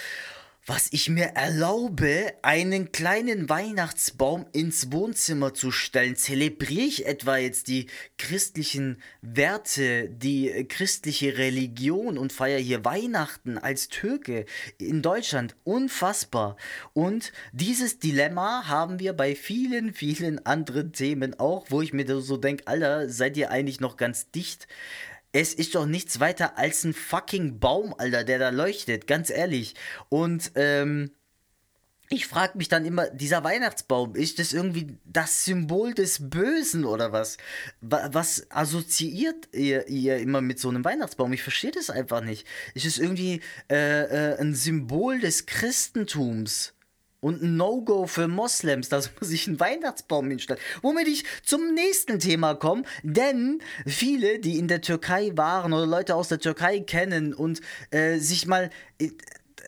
was 0.66 0.88
ich 0.92 1.10
mir 1.10 1.26
erlaube, 1.34 2.32
einen 2.40 2.90
kleinen 2.90 3.50
Weihnachtsbaum 3.50 4.46
ins 4.52 4.90
Wohnzimmer 4.92 5.52
zu 5.52 5.70
stellen. 5.70 6.16
Zelebriere 6.16 6.86
ich 6.86 7.06
etwa 7.06 7.36
jetzt 7.36 7.68
die 7.68 7.86
christlichen 8.16 9.02
Werte, 9.20 10.08
die 10.08 10.66
christliche 10.66 11.36
Religion 11.36 12.16
und 12.16 12.32
feiere 12.32 12.58
hier 12.58 12.84
Weihnachten 12.84 13.58
als 13.58 13.88
Türke 13.88 14.46
in 14.78 15.02
Deutschland? 15.02 15.54
Unfassbar. 15.64 16.56
Und 16.94 17.32
dieses 17.52 17.98
Dilemma 17.98 18.66
haben 18.66 19.00
wir 19.00 19.12
bei 19.12 19.34
vielen, 19.34 19.92
vielen 19.92 20.46
anderen 20.46 20.92
Themen 20.92 21.38
auch, 21.38 21.66
wo 21.68 21.82
ich 21.82 21.92
mir 21.92 22.06
so 22.22 22.38
denke, 22.38 22.66
Alter, 22.66 23.10
seid 23.10 23.36
ihr 23.36 23.50
eigentlich 23.50 23.80
noch 23.80 23.98
ganz 23.98 24.30
dicht? 24.30 24.66
Es 25.34 25.52
ist 25.52 25.74
doch 25.74 25.84
nichts 25.84 26.20
weiter 26.20 26.56
als 26.56 26.84
ein 26.84 26.94
fucking 26.94 27.58
Baum, 27.58 27.92
Alter, 27.98 28.22
der 28.22 28.38
da 28.38 28.50
leuchtet, 28.50 29.08
ganz 29.08 29.30
ehrlich. 29.30 29.74
Und, 30.08 30.52
ähm, 30.54 31.10
ich 32.08 32.28
frage 32.28 32.56
mich 32.56 32.68
dann 32.68 32.84
immer, 32.84 33.08
dieser 33.10 33.42
Weihnachtsbaum, 33.42 34.14
ist 34.14 34.38
das 34.38 34.52
irgendwie 34.52 34.96
das 35.04 35.44
Symbol 35.44 35.92
des 35.94 36.30
Bösen 36.30 36.84
oder 36.84 37.10
was? 37.10 37.38
Was 37.80 38.48
assoziiert 38.50 39.48
ihr, 39.52 39.88
ihr 39.88 40.18
immer 40.18 40.40
mit 40.40 40.60
so 40.60 40.68
einem 40.68 40.84
Weihnachtsbaum? 40.84 41.32
Ich 41.32 41.42
verstehe 41.42 41.72
das 41.72 41.90
einfach 41.90 42.20
nicht. 42.20 42.46
Ist 42.74 42.86
es 42.86 42.98
irgendwie 42.98 43.40
äh, 43.68 44.34
äh, 44.34 44.38
ein 44.38 44.54
Symbol 44.54 45.18
des 45.18 45.46
Christentums? 45.46 46.74
Und 47.24 47.42
ein 47.42 47.56
No-Go 47.56 48.06
für 48.06 48.28
Moslems, 48.28 48.90
dass 48.90 49.10
man 49.18 49.28
sich 49.28 49.48
einen 49.48 49.58
Weihnachtsbaum 49.58 50.28
hinstellt. 50.28 50.60
Womit 50.82 51.08
ich 51.08 51.24
zum 51.42 51.72
nächsten 51.72 52.18
Thema 52.18 52.54
komme, 52.54 52.82
denn 53.02 53.62
viele, 53.86 54.38
die 54.40 54.58
in 54.58 54.68
der 54.68 54.82
Türkei 54.82 55.32
waren 55.34 55.72
oder 55.72 55.86
Leute 55.86 56.16
aus 56.16 56.28
der 56.28 56.38
Türkei 56.38 56.80
kennen 56.80 57.32
und 57.32 57.62
äh, 57.90 58.18
sich 58.18 58.46
mal 58.46 58.68
äh, 59.00 59.08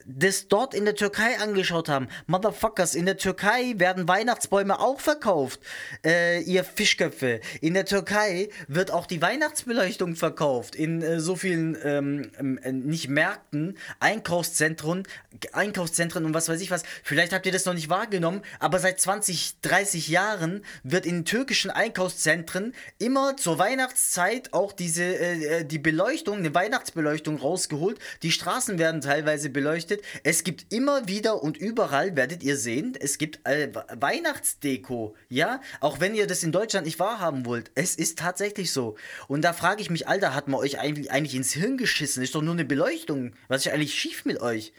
das 0.07 0.49
dort 0.49 0.75
in 0.75 0.85
der 0.85 0.95
Türkei 0.95 1.39
angeschaut 1.39 1.89
haben. 1.89 2.09
Motherfuckers, 2.27 2.95
in 2.95 3.07
der 3.07 3.17
Türkei 3.17 3.75
werden 3.77 4.09
Weihnachtsbäume 4.09 4.79
auch 4.79 5.01
verkauft. 5.01 5.61
Äh, 6.05 6.43
ihr 6.43 6.65
Fischköpfe. 6.65 7.41
In 7.61 7.75
der 7.75 7.85
Türkei 7.85 8.49
wird 8.69 8.91
auch 8.91 9.07
die 9.07 9.21
Weihnachtsbeleuchtung 9.21 10.17
verkauft. 10.17 10.77
In 10.77 11.03
äh, 11.03 11.21
so 11.21 11.37
vielen, 11.37 11.77
ähm, 11.83 12.31
ähm, 12.39 12.59
äh, 12.63 12.73
nicht 12.73 13.09
Märkten, 13.09 13.77
Einkaufszentren, 14.01 15.05
Einkaufszentren 15.53 16.25
und 16.25 16.35
was 16.35 16.49
weiß 16.49 16.61
ich 16.61 16.71
was. 16.71 16.85
Vielleicht 17.03 17.33
habt 17.33 17.47
ihr 17.47 17.53
das 17.53 17.65
noch 17.65 17.75
nicht 17.75 17.91
wahrgenommen, 17.91 18.43
aber 18.59 18.79
seit 18.79 19.01
20, 19.01 19.61
30 19.61 20.09
Jahren 20.09 20.65
wird 20.83 21.05
in 21.05 21.25
türkischen 21.25 21.71
Einkaufszentren 21.71 22.75
immer 22.99 23.37
zur 23.37 23.59
Weihnachtszeit 23.59 24.53
auch 24.53 24.73
diese, 24.73 25.03
äh, 25.03 25.61
äh, 25.61 25.65
die 25.65 25.79
Beleuchtung, 25.79 26.39
eine 26.39 26.55
Weihnachtsbeleuchtung 26.55 27.39
rausgeholt. 27.39 27.99
Die 28.23 28.33
Straßen 28.33 28.79
werden 28.79 29.01
teilweise 29.01 29.51
beleuchtet 29.51 29.96
beleuchtet. 29.97 30.21
Es 30.25 30.45
gibt 30.45 30.73
immer 30.73 31.09
wieder 31.09 31.43
und 31.43 31.57
überall, 31.57 32.17
werdet 32.17 32.43
ihr 32.43 32.57
sehen, 32.57 32.97
es 32.99 33.19
gibt 33.19 33.41
äh, 33.47 33.73
Weihnachtsdeko. 33.95 35.15
Ja, 35.29 35.61
auch 35.81 36.01
wenn 36.01 36.15
ihr 36.15 36.27
das 36.27 36.43
in 36.43 36.53
Deutschland 36.53 36.87
nicht 36.87 36.99
wahrhaben 36.99 37.45
wollt. 37.47 37.71
Es 37.75 37.95
ist 37.95 38.19
tatsächlich 38.19 38.73
so. 38.73 38.97
Und 39.29 39.43
da 39.43 39.53
frage 39.53 39.83
ich 39.83 39.91
mich, 39.91 40.09
Alter, 40.09 40.35
hat 40.35 40.49
man 40.49 40.61
euch 40.61 40.79
eigentlich, 40.79 41.11
eigentlich 41.11 41.35
ins 41.35 41.53
Hirn 41.53 41.77
geschissen? 41.77 42.23
Ist 42.23 42.35
doch 42.35 42.43
nur 42.43 42.55
eine 42.55 42.65
Beleuchtung. 42.65 43.33
Was 43.49 43.67
ist 43.67 43.73
eigentlich 43.73 43.99
schief 43.99 44.25
mit 44.25 44.41
euch? 44.41 44.73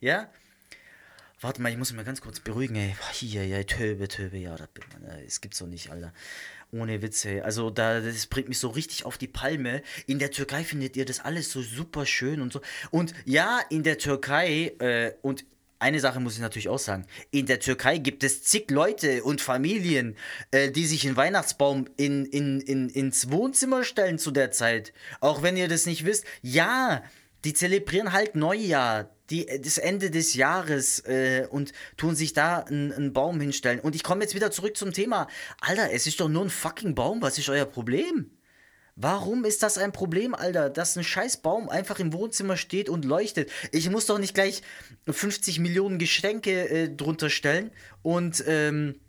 Ja. 0.00 0.30
Warte 1.40 1.60
mal, 1.60 1.70
ich 1.70 1.76
muss 1.76 1.90
mich 1.90 1.96
mal 1.96 2.04
ganz 2.04 2.22
kurz 2.22 2.40
beruhigen, 2.40 2.76
ey. 2.76 2.96
Hier, 3.12 3.46
ja, 3.46 3.62
Töbe, 3.64 4.08
Töbe, 4.08 4.38
ja, 4.38 4.56
das, 4.56 4.68
es 5.26 5.40
gibt's 5.42 5.58
doch 5.58 5.66
nicht, 5.66 5.90
Alter. 5.90 6.12
Ohne 6.74 7.02
Witze. 7.02 7.44
Also 7.44 7.70
da, 7.70 8.00
das 8.00 8.26
bringt 8.26 8.48
mich 8.48 8.58
so 8.58 8.68
richtig 8.68 9.04
auf 9.04 9.16
die 9.16 9.28
Palme. 9.28 9.82
In 10.06 10.18
der 10.18 10.32
Türkei 10.32 10.64
findet 10.64 10.96
ihr 10.96 11.04
das 11.04 11.20
alles 11.20 11.52
so 11.52 11.62
super 11.62 12.04
schön 12.04 12.40
und 12.40 12.52
so. 12.52 12.60
Und 12.90 13.14
ja, 13.24 13.60
in 13.70 13.84
der 13.84 13.96
Türkei, 13.98 14.72
äh, 14.80 15.12
und 15.22 15.44
eine 15.78 16.00
Sache 16.00 16.18
muss 16.18 16.34
ich 16.34 16.40
natürlich 16.40 16.68
auch 16.68 16.78
sagen. 16.78 17.06
In 17.30 17.46
der 17.46 17.60
Türkei 17.60 17.98
gibt 17.98 18.24
es 18.24 18.42
zig 18.42 18.70
Leute 18.70 19.22
und 19.22 19.40
Familien, 19.40 20.16
äh, 20.50 20.70
die 20.70 20.86
sich 20.86 21.06
einen 21.06 21.16
Weihnachtsbaum 21.16 21.88
in, 21.96 22.24
in, 22.24 22.60
in, 22.60 22.88
ins 22.88 23.30
Wohnzimmer 23.30 23.84
stellen 23.84 24.18
zu 24.18 24.32
der 24.32 24.50
Zeit. 24.50 24.92
Auch 25.20 25.42
wenn 25.42 25.56
ihr 25.56 25.68
das 25.68 25.86
nicht 25.86 26.04
wisst. 26.04 26.24
Ja, 26.42 27.04
die 27.44 27.52
zelebrieren 27.52 28.12
halt 28.12 28.34
Neujahr, 28.34 29.10
die, 29.30 29.46
das 29.62 29.78
Ende 29.78 30.10
des 30.10 30.34
Jahres 30.34 31.00
äh, 31.00 31.46
und 31.50 31.72
tun 31.96 32.14
sich 32.14 32.32
da 32.32 32.60
einen 32.60 33.12
Baum 33.12 33.40
hinstellen. 33.40 33.80
Und 33.80 33.94
ich 33.94 34.02
komme 34.02 34.22
jetzt 34.22 34.34
wieder 34.34 34.50
zurück 34.50 34.76
zum 34.76 34.92
Thema. 34.92 35.28
Alter, 35.60 35.92
es 35.92 36.06
ist 36.06 36.20
doch 36.20 36.28
nur 36.28 36.42
ein 36.42 36.50
fucking 36.50 36.94
Baum. 36.94 37.22
Was 37.22 37.38
ist 37.38 37.48
euer 37.48 37.64
Problem? 37.64 38.30
Warum 38.96 39.44
ist 39.44 39.64
das 39.64 39.76
ein 39.76 39.90
Problem, 39.90 40.34
Alter, 40.34 40.70
dass 40.70 40.96
ein 40.96 41.02
scheiß 41.02 41.38
Baum 41.38 41.68
einfach 41.68 41.98
im 41.98 42.12
Wohnzimmer 42.12 42.56
steht 42.56 42.88
und 42.88 43.04
leuchtet? 43.04 43.50
Ich 43.72 43.90
muss 43.90 44.06
doch 44.06 44.18
nicht 44.18 44.34
gleich 44.34 44.62
50 45.10 45.58
Millionen 45.58 45.98
Geschenke 45.98 46.68
äh, 46.68 46.88
drunter 46.94 47.28
stellen 47.28 47.72
und 48.02 48.44
ähm, 48.46 49.00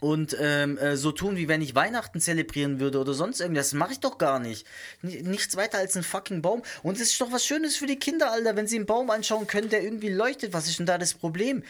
und 0.00 0.36
ähm, 0.38 0.76
äh, 0.78 0.96
so 0.96 1.12
tun, 1.12 1.36
wie 1.36 1.48
wenn 1.48 1.62
ich 1.62 1.74
Weihnachten 1.74 2.20
zelebrieren 2.20 2.80
würde 2.80 3.00
oder 3.00 3.14
sonst 3.14 3.40
irgendwas. 3.40 3.70
Das 3.70 3.78
mache 3.78 3.92
ich 3.92 4.00
doch 4.00 4.18
gar 4.18 4.38
nicht. 4.38 4.66
N 5.02 5.30
nichts 5.30 5.56
weiter 5.56 5.78
als 5.78 5.96
ein 5.96 6.02
fucking 6.02 6.42
Baum. 6.42 6.62
Und 6.82 6.96
es 6.96 7.10
ist 7.10 7.20
doch 7.20 7.32
was 7.32 7.44
Schönes 7.44 7.76
für 7.76 7.86
die 7.86 7.98
Kinder, 7.98 8.30
Alter, 8.30 8.56
wenn 8.56 8.66
sie 8.66 8.76
einen 8.76 8.86
Baum 8.86 9.10
anschauen 9.10 9.46
können, 9.46 9.68
der 9.68 9.82
irgendwie 9.82 10.10
leuchtet. 10.10 10.52
Was 10.52 10.68
ist 10.68 10.78
denn 10.78 10.86
da 10.86 10.98
das 10.98 11.14
Problem? 11.14 11.62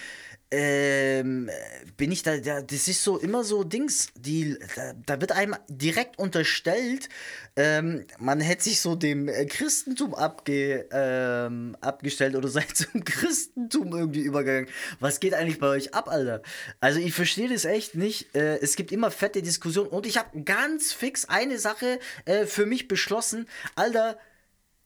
Ähm, 0.51 1.51
bin 1.97 2.13
ich 2.13 2.23
da, 2.23 2.37
da, 2.39 2.63
das 2.63 2.87
ist 2.87 3.03
so 3.03 3.19
immer 3.19 3.43
so 3.43 3.65
Dings, 3.65 4.09
die, 4.15 4.57
da, 4.77 4.93
da 5.05 5.21
wird 5.21 5.33
einem 5.33 5.57
direkt 5.69 6.19
unterstellt, 6.19 7.09
ähm, 7.57 8.05
man 8.19 8.41
hätte 8.41 8.65
sich 8.65 8.81
so 8.81 8.95
dem 8.95 9.29
äh, 9.29 9.47
Christentum 9.47 10.15
abge, 10.15 10.87
ähm, 10.93 11.77
abgestellt 11.81 12.37
oder 12.37 12.49
sei 12.49 12.63
zum 12.63 13.03
Christentum 13.05 13.93
irgendwie 13.93 14.21
übergegangen. 14.21 14.69
Was 15.01 15.21
geht 15.21 15.35
eigentlich 15.35 15.59
bei 15.59 15.69
euch 15.69 15.95
ab, 15.95 16.09
Alter? 16.09 16.43
Also 16.81 17.01
ich 17.01 17.15
verstehe 17.15 17.49
das 17.49 17.65
echt 17.65 17.95
nicht. 17.95 18.35
Äh, 18.37 18.59
es 18.59 18.77
gibt 18.77 18.93
immer 18.93 19.11
fette 19.11 19.43
Diskussionen 19.43 19.89
und 19.89 20.07
ich 20.07 20.17
habe 20.17 20.43
ganz 20.43 20.93
fix 20.93 21.25
eine 21.25 21.59
Sache 21.59 21.99
äh, 22.25 22.47
für 22.47 22.67
mich 22.67 22.89
beschlossen, 22.89 23.49
Alter, 23.75 24.19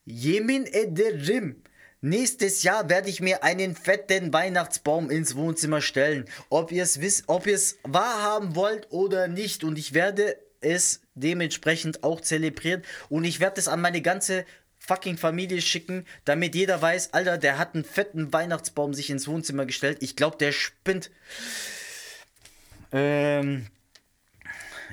Jemin 0.06 0.66
ederim. 0.66 1.62
Nächstes 2.02 2.62
Jahr 2.62 2.88
werde 2.88 3.10
ich 3.10 3.20
mir 3.20 3.44
einen 3.44 3.76
fetten 3.76 4.32
Weihnachtsbaum 4.32 5.10
ins 5.10 5.36
Wohnzimmer 5.36 5.82
stellen. 5.82 6.24
Ob 6.48 6.72
ihr 6.72 6.82
es 6.82 7.00
wisst, 7.00 7.24
ob 7.26 7.46
ihr 7.46 7.54
es 7.54 7.78
wahrhaben 7.82 8.56
wollt 8.56 8.90
oder 8.90 9.28
nicht. 9.28 9.64
Und 9.64 9.78
ich 9.78 9.92
werde 9.92 10.36
es 10.60 11.02
dementsprechend 11.14 12.02
auch 12.02 12.20
zelebrieren. 12.22 12.82
Und 13.10 13.24
ich 13.24 13.40
werde 13.40 13.60
es 13.60 13.68
an 13.68 13.82
meine 13.82 14.00
ganze 14.00 14.46
fucking 14.78 15.18
Familie 15.18 15.60
schicken, 15.60 16.06
damit 16.24 16.54
jeder 16.54 16.80
weiß, 16.80 17.12
Alter, 17.12 17.36
der 17.36 17.58
hat 17.58 17.74
einen 17.74 17.84
fetten 17.84 18.32
Weihnachtsbaum 18.32 18.94
sich 18.94 19.10
ins 19.10 19.28
Wohnzimmer 19.28 19.66
gestellt. 19.66 19.98
Ich 20.00 20.16
glaube, 20.16 20.38
der 20.38 20.52
spinnt. 20.52 21.10
Ähm, 22.92 23.66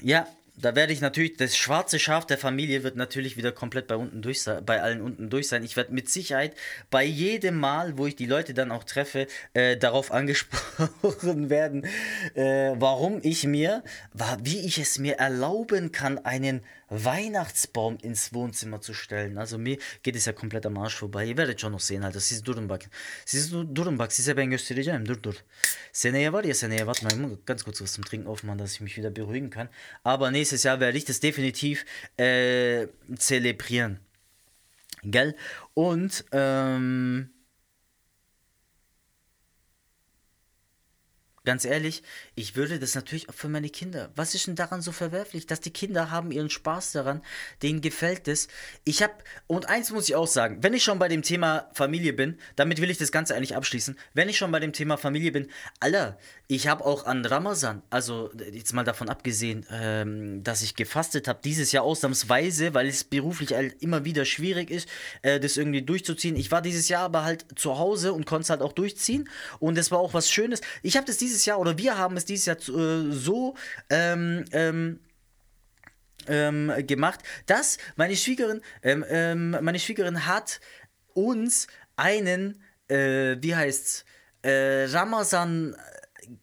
ja, 0.02 0.28
da 0.60 0.76
werde 0.76 0.92
ich 0.92 1.02
natürlich, 1.02 1.38
das 1.38 1.56
schwarze 1.56 2.00
Schaf 2.00 2.26
der 2.26 2.38
Familie 2.38 2.84
wird 2.84 2.96
natürlich 2.96 3.38
wieder 3.38 3.52
komplett 3.52 3.88
bei 3.88 3.96
unten 3.96 4.22
durch 4.24 4.44
bei 4.66 4.82
allen 4.82 5.02
unten 5.02 5.30
durch 5.30 5.48
sein. 5.48 5.64
Ich 5.64 5.78
werde 5.78 5.94
mit 5.94 6.10
Sicherheit 6.10 6.56
bei 6.90 7.04
jedem 7.04 7.60
Mal, 7.60 7.98
wo 7.98 8.08
ich 8.08 8.16
die 8.16 8.26
Leute 8.26 8.56
dann 8.56 8.72
auch 8.72 8.84
treffe, 8.84 9.28
äh, 9.54 9.78
darauf 9.78 10.12
angesprochen 10.18 11.50
werden, 11.50 11.86
äh, 12.34 12.74
warum 12.76 13.20
ich 13.22 13.46
mir, 13.46 13.84
wie 14.42 14.66
ich 14.66 14.80
es 14.80 14.98
mir 14.98 15.16
erlauben 15.18 15.92
kann, 15.92 16.18
einen 16.26 16.62
Weihnactsbaum 16.90 17.98
ins 18.02 18.34
Wohnzimmer 18.34 18.82
zu 18.82 18.94
stellen. 18.94 19.38
Also 19.38 19.58
mir 19.58 19.78
geht 20.04 20.16
es 20.16 20.26
ja 20.26 20.34
komplett 20.34 20.66
am 20.66 20.78
Arsch 20.78 20.96
vorbei. 20.96 21.26
Ihr 21.26 21.38
werdet 21.38 21.60
schon 21.60 21.72
noch 21.72 21.80
sehen 21.80 22.04
halt. 22.04 22.16
Siz 22.16 22.44
durun 22.44 22.68
bakın. 22.68 22.92
Siz 23.26 23.52
durun 23.52 23.98
bak 23.98 24.12
size 24.12 24.38
ben 24.38 24.50
göstereceğim. 24.50 25.06
Dur 25.06 25.24
dur. 25.24 25.36
Seneye 25.92 26.34
var 26.34 26.44
ya 26.44 26.54
seneye 26.54 26.86
muss 26.86 27.02
ganz 27.46 27.64
kurz 27.64 27.82
was 27.82 27.94
zum 27.94 28.06
Trinken 28.06 28.28
aufmachen, 28.28 28.58
dass 28.58 28.74
ich 28.74 28.82
mich 28.82 28.98
wieder 28.98 29.10
beruhigen 29.10 29.50
kann. 29.50 29.70
Aber 30.04 30.32
nächstes 30.32 30.64
Jahr 30.64 30.80
werde 30.80 30.98
ich 30.98 31.06
das 31.06 31.20
definitiv 31.20 31.86
äh, 32.18 32.88
zelebrieren. 33.18 34.00
Gell? 35.04 35.36
Und 35.74 36.26
ähm, 36.32 37.30
Ganz 41.48 41.64
ehrlich, 41.64 42.04
ich 42.36 42.58
würde 42.58 42.78
das 42.78 42.94
natürlich 42.94 43.30
auch 43.30 43.34
für 43.34 43.48
meine 43.48 43.70
Kinder. 43.70 44.12
Was 44.18 44.36
ist 44.36 44.48
denn 44.48 44.56
daran 44.56 44.82
so 44.82 44.92
verwerflich? 44.92 45.48
Dass 45.48 45.62
die 45.62 45.72
Kinder 45.72 46.12
haben 46.12 46.30
ihren 46.34 46.50
Spaß 46.50 46.92
daran, 46.92 47.22
denen 47.64 47.80
gefällt 47.80 48.28
es. 48.28 48.50
Ich 48.84 49.02
habe, 49.02 49.14
und 49.48 49.70
eins 49.70 49.92
muss 49.92 50.10
ich 50.10 50.16
auch 50.16 50.28
sagen, 50.28 50.58
wenn 50.62 50.74
ich 50.74 50.84
schon 50.84 51.00
bei 51.00 51.08
dem 51.08 51.22
Thema 51.22 51.70
Familie 51.72 52.12
bin, 52.12 52.38
damit 52.58 52.82
will 52.82 52.90
ich 52.90 52.98
das 52.98 53.14
Ganze 53.14 53.34
eigentlich 53.34 53.56
abschließen, 53.56 53.98
wenn 54.14 54.28
ich 54.28 54.38
schon 54.38 54.52
bei 54.52 54.60
dem 54.60 54.74
Thema 54.74 54.98
Familie 54.98 55.32
bin, 55.32 55.48
Alter, 55.80 56.18
ich 56.50 56.68
habe 56.68 56.86
auch 56.86 57.06
an 57.06 57.26
Ramazan, 57.26 57.82
also 57.90 58.30
jetzt 58.52 58.74
mal 58.74 58.84
davon 58.84 59.08
abgesehen, 59.08 59.66
ähm, 59.72 60.44
dass 60.44 60.62
ich 60.62 60.76
gefastet 60.76 61.30
habe, 61.30 61.40
dieses 61.42 61.72
Jahr 61.72 61.86
ausnahmsweise, 61.86 62.74
weil 62.74 62.88
es 62.88 63.06
beruflich 63.06 63.54
halt 63.54 63.82
immer 63.82 64.04
wieder 64.04 64.26
schwierig 64.26 64.70
ist, 64.70 64.90
äh, 65.22 65.40
das 65.40 65.56
irgendwie 65.56 65.82
durchzuziehen. 65.82 66.36
Ich 66.36 66.52
war 66.52 66.62
dieses 66.62 66.90
Jahr 66.90 67.04
aber 67.04 67.24
halt 67.24 67.46
zu 67.56 67.78
Hause 67.78 68.12
und 68.12 68.26
konnte 68.26 68.44
es 68.44 68.50
halt 68.50 68.62
auch 68.62 68.74
durchziehen 68.74 69.30
und 69.60 69.78
es 69.78 69.92
war 69.92 70.00
auch 70.00 70.14
was 70.14 70.30
Schönes. 70.30 70.60
Ich 70.84 70.98
habe 70.98 71.06
das 71.06 71.18
dieses 71.18 71.37
dieses 71.38 71.46
Jahr 71.46 71.60
oder 71.60 71.78
wir 71.78 71.98
haben 71.98 72.18
es 72.18 72.26
dieses 72.26 72.46
Jahr 72.48 72.58
äh, 72.58 73.12
so 73.12 73.56
ähm, 73.90 74.46
ähm, 74.52 75.00
ähm, 76.28 76.74
gemacht, 76.86 77.20
dass 77.46 77.78
meine 77.96 78.16
Schwiegerin, 78.16 78.62
ähm, 78.82 79.06
ähm, 79.08 79.52
meine 79.62 79.80
Schwiegerin 79.80 80.26
hat 80.26 80.60
uns 81.14 81.68
einen, 81.96 82.62
äh, 82.90 83.38
wie 83.40 83.56
heißt's, 83.56 84.04
äh, 84.42 84.86
Ramazan 84.86 85.76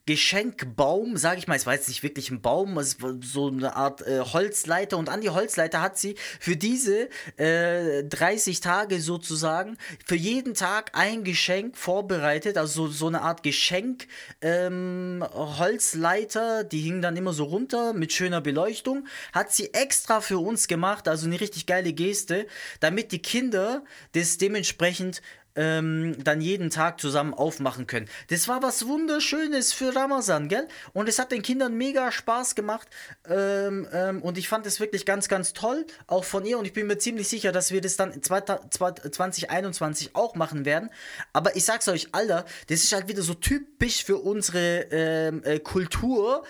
Geschenkbaum, 0.07 1.17
sage 1.17 1.39
ich 1.39 1.49
mal, 1.49 1.57
es 1.57 1.67
war 1.67 1.75
jetzt 1.75 1.89
nicht 1.89 2.03
wirklich 2.03 2.31
ein 2.31 2.41
Baum, 2.41 2.77
es 2.79 3.01
war 3.03 3.15
so 3.23 3.49
eine 3.49 3.77
Art 3.77 4.07
äh, 4.07 4.21
Holzleiter 4.21 4.99
und 4.99 5.09
an 5.09 5.21
die 5.21 5.31
Holzleiter 5.31 5.81
hat 5.81 5.99
sie 5.99 6.17
für 6.41 6.57
diese 6.57 7.09
äh, 7.37 8.05
30 8.05 8.61
Tage 8.61 9.01
sozusagen 9.01 9.77
für 10.05 10.17
jeden 10.17 10.55
Tag 10.55 10.93
ein 10.95 11.25
Geschenk 11.25 11.77
vorbereitet, 11.77 12.59
also 12.59 12.87
so, 12.87 12.93
so 12.93 13.07
eine 13.07 13.23
Art 13.23 13.43
Geschenk 13.43 14.07
ähm, 14.41 15.25
Holzleiter, 15.33 16.65
die 16.65 16.81
hing 16.81 17.03
dann 17.03 17.17
immer 17.17 17.33
so 17.33 17.45
runter 17.45 17.93
mit 17.93 18.13
schöner 18.13 18.41
Beleuchtung, 18.41 19.07
hat 19.33 19.53
sie 19.53 19.73
extra 19.75 20.21
für 20.21 20.39
uns 20.39 20.69
gemacht, 20.69 21.09
also 21.09 21.27
eine 21.27 21.41
richtig 21.41 21.67
geile 21.67 21.93
Geste, 21.93 22.47
damit 22.81 23.13
die 23.13 23.23
Kinder 23.23 23.85
das 24.13 24.39
dementsprechend 24.39 25.23
ähm, 25.57 26.17
dann 26.23 26.41
jeden 26.41 26.71
Tag 26.71 27.01
zusammen 27.01 27.35
aufmachen 27.35 27.87
können. 27.87 28.09
Das 28.29 28.49
war 28.49 28.63
was 28.63 28.87
Wunderschönes 28.87 29.73
für 29.73 29.95
Ramazan, 29.95 30.49
gell? 30.49 30.67
Und 30.93 31.09
es 31.09 31.19
hat 31.19 31.33
den 31.33 31.43
Kindern 31.43 31.75
mega 31.77 32.11
Spaß 32.11 32.55
gemacht. 32.55 32.89
Ähm, 33.29 33.87
ähm, 33.93 34.23
und 34.23 34.39
ich 34.39 34.49
fand 34.49 34.67
es 34.67 34.81
wirklich 34.81 35.07
ganz, 35.07 35.29
ganz 35.29 35.53
toll, 35.53 35.87
auch 36.07 36.25
von 36.25 36.45
ihr. 36.45 36.59
Und 36.59 36.65
ich 36.65 36.73
bin 36.73 36.87
mir 36.87 36.99
ziemlich 36.99 37.29
sicher, 37.29 37.53
dass 37.53 37.71
wir 37.71 37.81
das 37.81 37.97
dann 37.97 38.23
2021 38.23 40.15
auch 40.15 40.35
machen 40.35 40.65
werden. 40.65 40.91
Aber 41.33 41.57
ich 41.57 41.65
sag's 41.65 41.89
euch, 41.89 42.09
Alter, 42.13 42.45
das 42.69 42.83
ist 42.83 42.93
halt 42.93 43.09
wieder 43.09 43.23
so 43.23 43.35
typisch 43.35 44.05
für 44.05 44.19
unsere 44.19 44.87
ähm, 44.91 45.43
äh, 45.45 45.59
Kultur. 45.61 46.45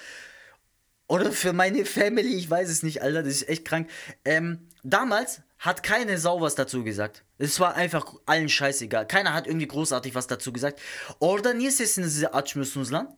Oder 1.06 1.32
für 1.32 1.52
meine 1.52 1.84
Family, 1.84 2.34
ich 2.34 2.48
weiß 2.48 2.70
es 2.70 2.82
nicht, 2.82 3.02
Alter, 3.02 3.22
das 3.22 3.34
ist 3.34 3.48
echt 3.48 3.66
krank. 3.66 3.90
Ähm, 4.24 4.68
damals 4.82 5.42
hat 5.64 5.82
keine 5.82 6.18
Sau 6.18 6.42
was 6.42 6.54
dazu 6.54 6.84
gesagt. 6.84 7.24
Es 7.38 7.58
war 7.58 7.74
einfach 7.74 8.14
allen 8.26 8.50
scheißegal. 8.50 9.06
Keiner 9.06 9.32
hat 9.32 9.46
irgendwie 9.46 9.66
großartig 9.66 10.14
was 10.14 10.26
dazu 10.26 10.52
gesagt. 10.52 10.78
Orada 11.20 11.54
niye 11.54 11.70
sesinizi 11.70 12.26
açmıyorsunuz 12.26 12.90
lan? 12.90 13.16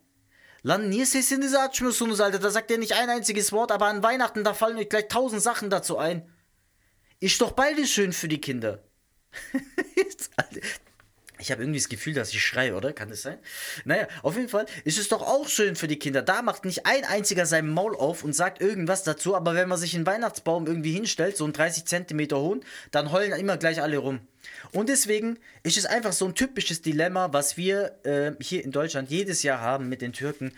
Lan 0.62 0.88
niye 0.88 1.06
sesinizi 1.06 1.58
açmıyorsunuz 1.58 2.20
Alter? 2.20 2.38
Da 2.38 2.50
sagt 2.50 2.70
er 2.70 2.78
nicht 2.78 2.92
ein 2.92 3.10
einziges 3.10 3.50
Wort, 3.50 3.72
aber 3.72 3.86
an 3.86 4.04
Weihnachten, 4.04 4.44
da 4.44 4.54
fallen 4.54 4.78
euch 4.78 4.88
gleich 4.88 5.08
tausend 5.08 5.42
Sachen 5.42 5.70
dazu 5.70 5.98
ein. 5.98 6.30
Ist 7.18 7.40
doch 7.40 7.50
beides 7.50 7.90
schön 7.90 8.12
für 8.12 8.28
die 8.28 8.40
Kinder. 8.40 8.84
Ich 11.46 11.52
habe 11.52 11.62
irgendwie 11.62 11.78
das 11.78 11.88
Gefühl, 11.88 12.12
dass 12.12 12.32
ich 12.32 12.44
schreie, 12.44 12.74
oder? 12.74 12.92
Kann 12.92 13.08
das 13.08 13.22
sein? 13.22 13.38
Naja, 13.84 14.08
auf 14.24 14.34
jeden 14.34 14.48
Fall 14.48 14.66
ist 14.82 14.98
es 14.98 15.08
doch 15.08 15.22
auch 15.22 15.48
schön 15.48 15.76
für 15.76 15.86
die 15.86 15.96
Kinder. 15.96 16.20
Da 16.20 16.42
macht 16.42 16.64
nicht 16.64 16.86
ein 16.86 17.04
einziger 17.04 17.46
sein 17.46 17.68
Maul 17.68 17.94
auf 17.94 18.24
und 18.24 18.32
sagt 18.32 18.60
irgendwas 18.60 19.04
dazu, 19.04 19.36
aber 19.36 19.54
wenn 19.54 19.68
man 19.68 19.78
sich 19.78 19.94
einen 19.94 20.06
Weihnachtsbaum 20.06 20.66
irgendwie 20.66 20.90
hinstellt, 20.90 21.36
so 21.36 21.44
einen 21.44 21.52
30 21.52 21.84
Zentimeter 21.84 22.40
hohen, 22.40 22.64
dann 22.90 23.12
heulen 23.12 23.30
immer 23.38 23.58
gleich 23.58 23.80
alle 23.80 23.98
rum. 23.98 24.18
Und 24.72 24.88
deswegen 24.88 25.38
ist 25.62 25.76
es 25.76 25.86
einfach 25.86 26.12
so 26.12 26.24
ein 26.24 26.34
typisches 26.34 26.82
Dilemma, 26.82 27.32
was 27.32 27.56
wir 27.56 27.94
äh, 28.02 28.32
hier 28.40 28.64
in 28.64 28.72
Deutschland 28.72 29.08
jedes 29.08 29.44
Jahr 29.44 29.60
haben 29.60 29.88
mit 29.88 30.02
den 30.02 30.12
Türken. 30.12 30.50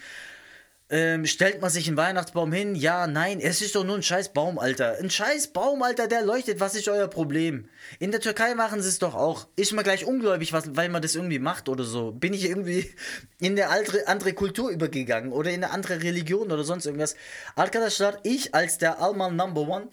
Ähm, 0.91 1.27
stellt 1.27 1.61
man 1.61 1.71
sich 1.71 1.87
einen 1.87 1.97
Weihnachtsbaum 1.97 2.53
hin? 2.53 2.75
Ja, 2.75 3.07
nein, 3.07 3.41
es 3.41 3.61
ist 3.61 3.75
doch 3.75 3.85
nur 3.85 3.97
ein 3.97 4.03
scheiß 4.03 4.33
Baum, 4.33 4.59
Alter. 4.59 4.97
Ein 4.99 5.11
scheiß 5.11 5.49
Baum, 5.49 5.83
Alter, 5.83 6.09
der 6.09 6.23
leuchtet. 6.23 6.61
Was 6.61 6.75
ist 6.75 6.89
euer 6.89 7.09
Problem? 7.09 7.69
In 7.99 8.11
der 8.11 8.21
Türkei 8.21 8.55
machen 8.55 8.81
sie 8.81 8.89
es 8.89 8.99
doch 8.99 9.15
auch. 9.15 9.49
Ist 9.57 9.73
mal 9.73 9.83
gleich 9.83 10.07
ungläubig, 10.07 10.53
was, 10.53 10.77
weil 10.77 10.89
man 10.89 11.03
das 11.03 11.15
irgendwie 11.15 11.39
macht 11.39 11.69
oder 11.69 11.85
so. 11.85 12.13
Bin 12.13 12.33
ich 12.33 12.45
irgendwie 12.45 12.91
in 13.39 13.53
eine 13.53 13.69
andere, 13.69 14.09
andere 14.09 14.33
Kultur 14.33 14.71
übergegangen 14.71 15.33
oder 15.33 15.51
in 15.51 15.63
eine 15.63 15.73
andere 15.73 16.03
Religion 16.03 16.51
oder 16.51 16.65
sonst 16.65 16.87
irgendwas. 16.87 17.17
Arkadaşlar, 17.55 18.19
ich 18.23 18.55
als 18.55 18.79
der 18.79 19.01
Alman 19.01 19.37
Number 19.37 19.69
One 19.69 19.89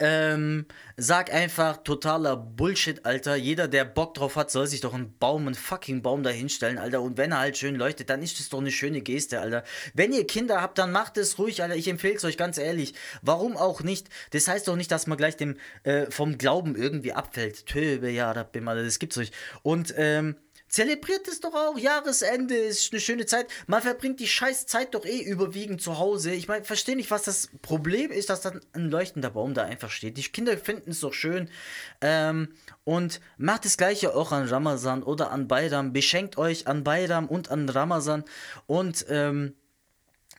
ähm, 0.00 0.66
sag 0.96 1.32
einfach 1.32 1.78
totaler 1.84 2.36
Bullshit, 2.36 3.04
Alter. 3.04 3.36
Jeder, 3.36 3.68
der 3.68 3.84
Bock 3.84 4.14
drauf 4.14 4.36
hat, 4.36 4.50
soll 4.50 4.66
sich 4.66 4.80
doch 4.80 4.94
einen 4.94 5.16
Baum, 5.18 5.46
einen 5.46 5.54
fucking 5.54 6.02
Baum 6.02 6.22
da 6.22 6.30
hinstellen, 6.30 6.78
Alter. 6.78 7.02
Und 7.02 7.18
wenn 7.18 7.32
er 7.32 7.38
halt 7.38 7.56
schön 7.56 7.76
leuchtet, 7.76 8.10
dann 8.10 8.22
ist 8.22 8.40
das 8.40 8.48
doch 8.48 8.58
eine 8.60 8.70
schöne 8.70 9.02
Geste, 9.02 9.40
Alter. 9.40 9.62
Wenn 9.94 10.12
ihr 10.12 10.26
Kinder 10.26 10.60
habt, 10.60 10.78
dann 10.78 10.90
macht 10.90 11.16
es 11.18 11.38
ruhig, 11.38 11.62
Alter. 11.62 11.76
Ich 11.76 11.88
empfehle 11.88 12.14
es 12.14 12.24
euch 12.24 12.36
ganz 12.36 12.58
ehrlich. 12.58 12.94
Warum 13.22 13.56
auch 13.56 13.82
nicht? 13.82 14.08
Das 14.30 14.48
heißt 14.48 14.66
doch 14.66 14.76
nicht, 14.76 14.90
dass 14.90 15.06
man 15.06 15.18
gleich 15.18 15.36
dem 15.36 15.56
äh, 15.82 16.10
vom 16.10 16.38
Glauben 16.38 16.76
irgendwie 16.76 17.12
abfällt. 17.12 17.66
Töbe, 17.66 18.10
ja, 18.10 18.32
das 18.32 18.98
gibt's 18.98 19.18
euch. 19.18 19.32
Und 19.62 19.94
ähm, 19.96 20.36
Zelebriert 20.70 21.26
es 21.26 21.40
doch 21.40 21.52
auch. 21.52 21.76
Jahresende 21.76 22.54
ist 22.54 22.92
eine 22.92 23.00
schöne 23.00 23.26
Zeit. 23.26 23.48
Man 23.66 23.82
verbringt 23.82 24.20
die 24.20 24.28
scheiß 24.28 24.66
Zeit 24.66 24.94
doch 24.94 25.04
eh 25.04 25.20
überwiegend 25.20 25.82
zu 25.82 25.98
Hause. 25.98 26.30
Ich 26.30 26.46
meine, 26.46 26.64
verstehe 26.64 26.94
nicht, 26.94 27.10
was 27.10 27.24
das 27.24 27.50
Problem 27.60 28.12
ist, 28.12 28.30
dass 28.30 28.40
dann 28.40 28.60
ein 28.72 28.88
leuchtender 28.88 29.30
Baum 29.30 29.52
da 29.52 29.64
einfach 29.64 29.90
steht. 29.90 30.16
Die 30.16 30.22
Kinder 30.22 30.56
finden 30.56 30.92
es 30.92 31.00
doch 31.00 31.12
schön. 31.12 31.50
Ähm, 32.00 32.54
und 32.84 33.20
macht 33.36 33.64
das 33.64 33.78
gleiche 33.78 34.14
auch 34.14 34.30
an 34.30 34.46
Ramazan 34.46 35.02
oder 35.02 35.32
an 35.32 35.48
Bayram. 35.48 35.92
Beschenkt 35.92 36.38
euch 36.38 36.68
an 36.68 36.84
Bayram 36.84 37.26
und 37.26 37.50
an 37.50 37.68
Ramazan. 37.68 38.22
Und 38.68 39.04
ähm, 39.08 39.56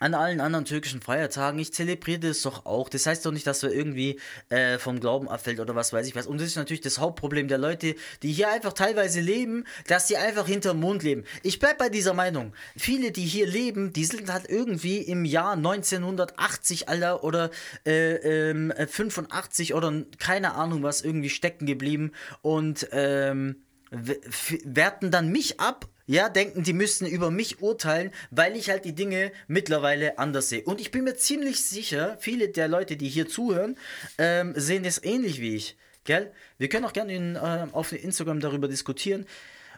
an 0.01 0.15
allen 0.15 0.41
anderen 0.41 0.65
türkischen 0.65 0.99
Feiertagen. 0.99 1.59
Ich 1.59 1.73
zelebriere 1.73 2.19
das 2.19 2.41
doch 2.41 2.65
auch. 2.65 2.89
Das 2.89 3.05
heißt 3.05 3.23
doch 3.23 3.31
nicht, 3.31 3.45
dass 3.45 3.61
wir 3.61 3.71
irgendwie 3.71 4.19
äh, 4.49 4.79
vom 4.79 4.99
Glauben 4.99 5.29
abfällt 5.29 5.59
oder 5.59 5.75
was 5.75 5.93
weiß 5.93 6.07
ich 6.07 6.15
was. 6.15 6.25
Und 6.25 6.41
das 6.41 6.47
ist 6.47 6.55
natürlich 6.55 6.81
das 6.81 6.97
Hauptproblem 6.97 7.47
der 7.47 7.59
Leute, 7.59 7.95
die 8.23 8.31
hier 8.31 8.49
einfach 8.49 8.73
teilweise 8.73 9.21
leben, 9.21 9.63
dass 9.87 10.07
sie 10.07 10.17
einfach 10.17 10.47
hinterm 10.47 10.79
Mond 10.79 11.03
leben. 11.03 11.23
Ich 11.43 11.59
bleibe 11.59 11.77
bei 11.77 11.89
dieser 11.89 12.15
Meinung. 12.15 12.53
Viele, 12.75 13.11
die 13.11 13.25
hier 13.25 13.45
leben, 13.45 13.93
die 13.93 14.05
sind 14.05 14.33
halt 14.33 14.49
irgendwie 14.49 14.97
im 14.97 15.23
Jahr 15.23 15.53
1980, 15.53 16.89
Alter, 16.89 17.23
oder 17.23 17.51
äh, 17.85 18.49
ähm, 18.49 18.73
85 18.75 19.75
oder 19.75 19.93
keine 20.17 20.55
Ahnung 20.55 20.81
was 20.81 21.01
irgendwie 21.01 21.29
stecken 21.29 21.67
geblieben 21.67 22.11
und 22.41 22.87
ähm, 22.91 23.57
werten 23.91 25.11
dann 25.11 25.29
mich 25.29 25.59
ab 25.59 25.87
ja, 26.11 26.27
denken, 26.27 26.63
die 26.63 26.73
müssten 26.73 27.05
über 27.05 27.31
mich 27.31 27.61
urteilen, 27.61 28.11
weil 28.31 28.57
ich 28.57 28.69
halt 28.69 28.83
die 28.83 28.93
Dinge 28.93 29.31
mittlerweile 29.47 30.19
anders 30.19 30.49
sehe. 30.49 30.61
Und 30.63 30.81
ich 30.81 30.91
bin 30.91 31.05
mir 31.05 31.15
ziemlich 31.15 31.63
sicher, 31.63 32.17
viele 32.19 32.49
der 32.49 32.67
Leute, 32.67 32.97
die 32.97 33.07
hier 33.07 33.29
zuhören, 33.29 33.77
ähm, 34.17 34.53
sehen 34.57 34.83
es 34.83 35.01
ähnlich 35.01 35.39
wie 35.39 35.55
ich. 35.55 35.77
Gell? 36.03 36.33
Wir 36.57 36.67
können 36.67 36.83
auch 36.83 36.91
gerne 36.91 37.15
in, 37.15 37.35
äh, 37.37 37.67
auf 37.71 37.93
Instagram 37.93 38.41
darüber 38.41 38.67
diskutieren. 38.67 39.25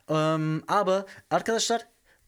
Ähm, 0.10 0.64
aber 0.66 1.06
Arkadaşlar 1.30 1.82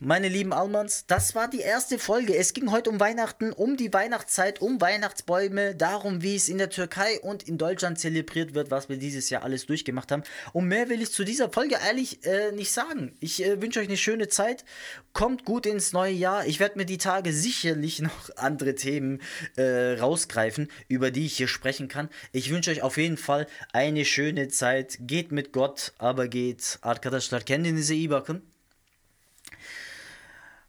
meine 0.05 0.29
lieben 0.29 0.53
Almans, 0.53 1.05
das 1.07 1.33
war 1.33 1.49
die 1.49 1.61
erste 1.61 1.97
Folge. 1.97 2.35
Es 2.35 2.53
ging 2.53 2.69
heute 2.69 2.91
um 2.91 2.99
Weihnachten, 2.99 3.51
um 3.51 3.75
die 3.75 3.91
Weihnachtszeit, 3.91 4.61
um 4.61 4.79
Weihnachtsbäume, 4.79 5.73
darum, 5.73 6.21
wie 6.21 6.35
es 6.35 6.47
in 6.47 6.59
der 6.59 6.69
Türkei 6.69 7.19
und 7.21 7.47
in 7.47 7.57
Deutschland 7.57 7.97
zelebriert 7.97 8.53
wird, 8.53 8.69
was 8.69 8.87
wir 8.87 8.97
dieses 8.97 9.31
Jahr 9.31 9.41
alles 9.41 9.65
durchgemacht 9.65 10.11
haben. 10.11 10.21
Und 10.53 10.67
mehr 10.67 10.89
will 10.89 11.01
ich 11.01 11.11
zu 11.11 11.23
dieser 11.23 11.49
Folge 11.49 11.77
ehrlich 11.83 12.23
äh, 12.23 12.51
nicht 12.51 12.71
sagen. 12.71 13.15
Ich 13.19 13.43
äh, 13.43 13.59
wünsche 13.59 13.79
euch 13.79 13.87
eine 13.87 13.97
schöne 13.97 14.27
Zeit. 14.27 14.63
Kommt 15.11 15.43
gut 15.43 15.65
ins 15.65 15.91
neue 15.91 16.13
Jahr. 16.13 16.45
Ich 16.45 16.59
werde 16.59 16.77
mir 16.77 16.85
die 16.85 16.99
Tage 16.99 17.33
sicherlich 17.33 17.99
noch 18.03 18.29
andere 18.35 18.75
Themen 18.75 19.23
äh, 19.55 19.97
rausgreifen, 19.99 20.69
über 20.87 21.09
die 21.09 21.25
ich 21.25 21.37
hier 21.37 21.47
sprechen 21.47 21.87
kann. 21.87 22.09
Ich 22.31 22.51
wünsche 22.51 22.69
euch 22.69 22.83
auf 22.83 22.97
jeden 22.97 23.17
Fall 23.17 23.47
eine 23.73 24.05
schöne 24.05 24.49
Zeit. 24.49 24.99
Geht 25.01 25.31
mit 25.31 25.51
Gott, 25.51 25.93
aber 25.97 26.27
geht. 26.27 26.77
Arkadaşlar 26.83 27.41
kendinize 27.41 27.95
iyi 27.95 28.09
bakın. 28.09 28.54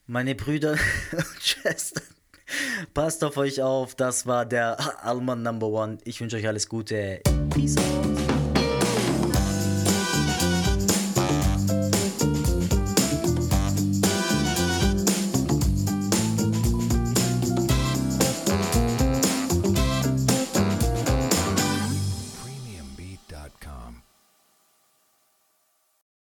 Meine 0.08 0.36
Brüder 0.36 0.72
und 1.12 1.42
Schwestern, 1.42 2.04
passt 2.94 3.24
auf 3.24 3.36
euch 3.36 3.60
auf. 3.60 3.96
Das 3.96 4.24
war 4.26 4.46
der 4.46 5.04
Alman 5.04 5.42
Number 5.42 5.66
One. 5.66 5.98
Ich 6.04 6.20
wünsche 6.20 6.36
euch 6.36 6.46
alles 6.46 6.68
Gute. 6.68 7.20
Peace 7.50 7.76
out. 7.76 8.35